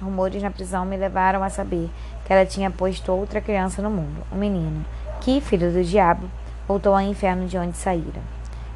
Rumores 0.00 0.40
na 0.40 0.52
prisão 0.52 0.84
me 0.84 0.96
levaram 0.96 1.42
a 1.42 1.50
saber 1.50 1.90
que 2.24 2.32
ela 2.32 2.46
tinha 2.46 2.70
posto 2.70 3.10
outra 3.10 3.40
criança 3.40 3.82
no 3.82 3.90
mundo, 3.90 4.24
um 4.32 4.36
menino, 4.36 4.84
que, 5.20 5.40
filho 5.40 5.72
do 5.72 5.82
diabo, 5.82 6.30
voltou 6.72 6.94
ao 6.94 7.02
inferno 7.02 7.46
de 7.46 7.58
onde 7.58 7.76
saíra. 7.76 8.22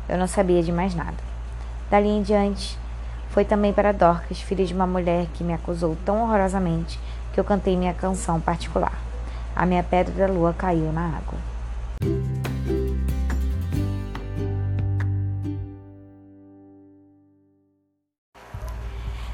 Eu 0.07 0.19
não 0.19 0.27
sabia 0.27 0.63
de 0.63 0.71
mais 0.71 0.95
nada. 0.95 1.17
Dali 1.91 2.09
em 2.09 2.21
diante, 2.21 2.79
foi 3.31 3.43
também 3.43 3.73
para 3.73 3.91
Dorcas, 3.91 4.39
filha 4.39 4.67
de 4.67 4.75
uma 4.75 4.87
mulher 4.87 5.27
que 5.33 5.43
me 5.43 5.55
acusou 5.55 5.97
tão 6.05 6.23
horrorosamente 6.23 7.01
que 7.33 7.41
eu 7.41 7.45
cantei 7.45 7.75
minha 7.75 7.95
canção 7.95 8.39
particular. 8.39 8.93
A 9.55 9.65
minha 9.65 9.83
pedra 9.83 10.13
da 10.13 10.31
lua 10.31 10.53
caiu 10.53 10.93
na 10.93 11.07
água. 11.07 11.39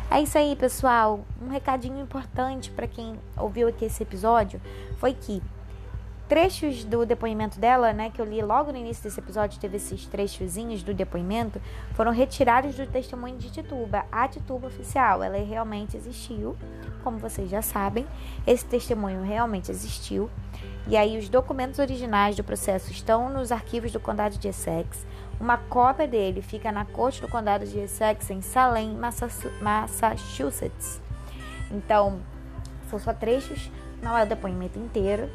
É 0.08 0.20
isso 0.20 0.38
aí, 0.38 0.54
pessoal. 0.54 1.18
Um 1.44 1.48
recadinho 1.48 2.00
importante 2.00 2.70
para 2.70 2.86
quem 2.86 3.18
ouviu 3.36 3.66
aqui 3.66 3.86
esse 3.86 4.04
episódio 4.04 4.60
foi 5.00 5.14
que 5.14 5.42
trechos 6.32 6.82
do 6.82 7.04
depoimento 7.04 7.60
dela, 7.60 7.92
né, 7.92 8.08
que 8.08 8.18
eu 8.18 8.24
li 8.24 8.40
logo 8.40 8.72
no 8.72 8.78
início 8.78 9.04
desse 9.04 9.20
episódio, 9.20 9.60
teve 9.60 9.76
esses 9.76 10.06
trechozinhos 10.06 10.82
do 10.82 10.94
depoimento, 10.94 11.60
foram 11.92 12.10
retirados 12.10 12.74
do 12.74 12.86
testemunho 12.86 13.36
de 13.36 13.50
Tituba, 13.50 14.06
a 14.10 14.26
Tituba 14.26 14.68
oficial. 14.68 15.22
Ela 15.22 15.36
realmente 15.44 15.94
existiu, 15.94 16.56
como 17.04 17.18
vocês 17.18 17.50
já 17.50 17.60
sabem, 17.60 18.06
esse 18.46 18.64
testemunho 18.64 19.22
realmente 19.22 19.70
existiu. 19.70 20.30
E 20.88 20.96
aí 20.96 21.18
os 21.18 21.28
documentos 21.28 21.78
originais 21.78 22.34
do 22.34 22.42
processo 22.42 22.90
estão 22.90 23.28
nos 23.28 23.52
arquivos 23.52 23.92
do 23.92 24.00
Condado 24.00 24.38
de 24.38 24.48
Essex. 24.48 25.06
Uma 25.38 25.58
cópia 25.58 26.08
dele 26.08 26.40
fica 26.40 26.72
na 26.72 26.86
corte 26.86 27.20
do 27.20 27.28
Condado 27.28 27.66
de 27.66 27.78
Essex 27.78 28.30
em 28.30 28.40
Salem, 28.40 28.98
Massachusetts. 29.60 30.98
Então, 31.70 32.20
são 32.88 32.98
só 32.98 33.12
trechos, 33.12 33.70
não 34.02 34.16
é 34.16 34.22
o 34.22 34.26
depoimento 34.26 34.78
inteiro. 34.78 35.28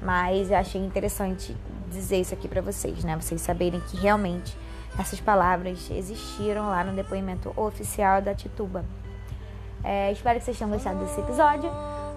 Mas 0.00 0.50
eu 0.50 0.56
achei 0.56 0.84
interessante 0.84 1.56
dizer 1.90 2.20
isso 2.20 2.34
aqui 2.34 2.48
para 2.48 2.60
vocês, 2.60 3.04
né? 3.04 3.16
Vocês 3.16 3.40
saberem 3.40 3.80
que 3.80 3.96
realmente 3.96 4.56
essas 4.98 5.20
palavras 5.20 5.90
existiram 5.90 6.68
lá 6.68 6.84
no 6.84 6.94
depoimento 6.94 7.52
oficial 7.56 8.22
da 8.22 8.34
Tituba. 8.34 8.84
É, 9.82 10.12
espero 10.12 10.38
que 10.38 10.44
vocês 10.44 10.58
tenham 10.58 10.70
gostado 10.70 10.98
desse 11.00 11.20
episódio. 11.20 11.70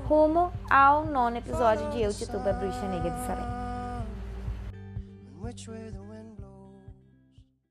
Rumo 0.07 0.51
ao 0.69 1.05
nono 1.05 1.37
episódio 1.37 1.89
de 1.89 2.01
Eu, 2.01 2.13
Tituba, 2.13 2.53
Bruxa 2.53 2.87
Negra 2.87 3.11
de 3.11 3.25
Salem. 3.25 3.57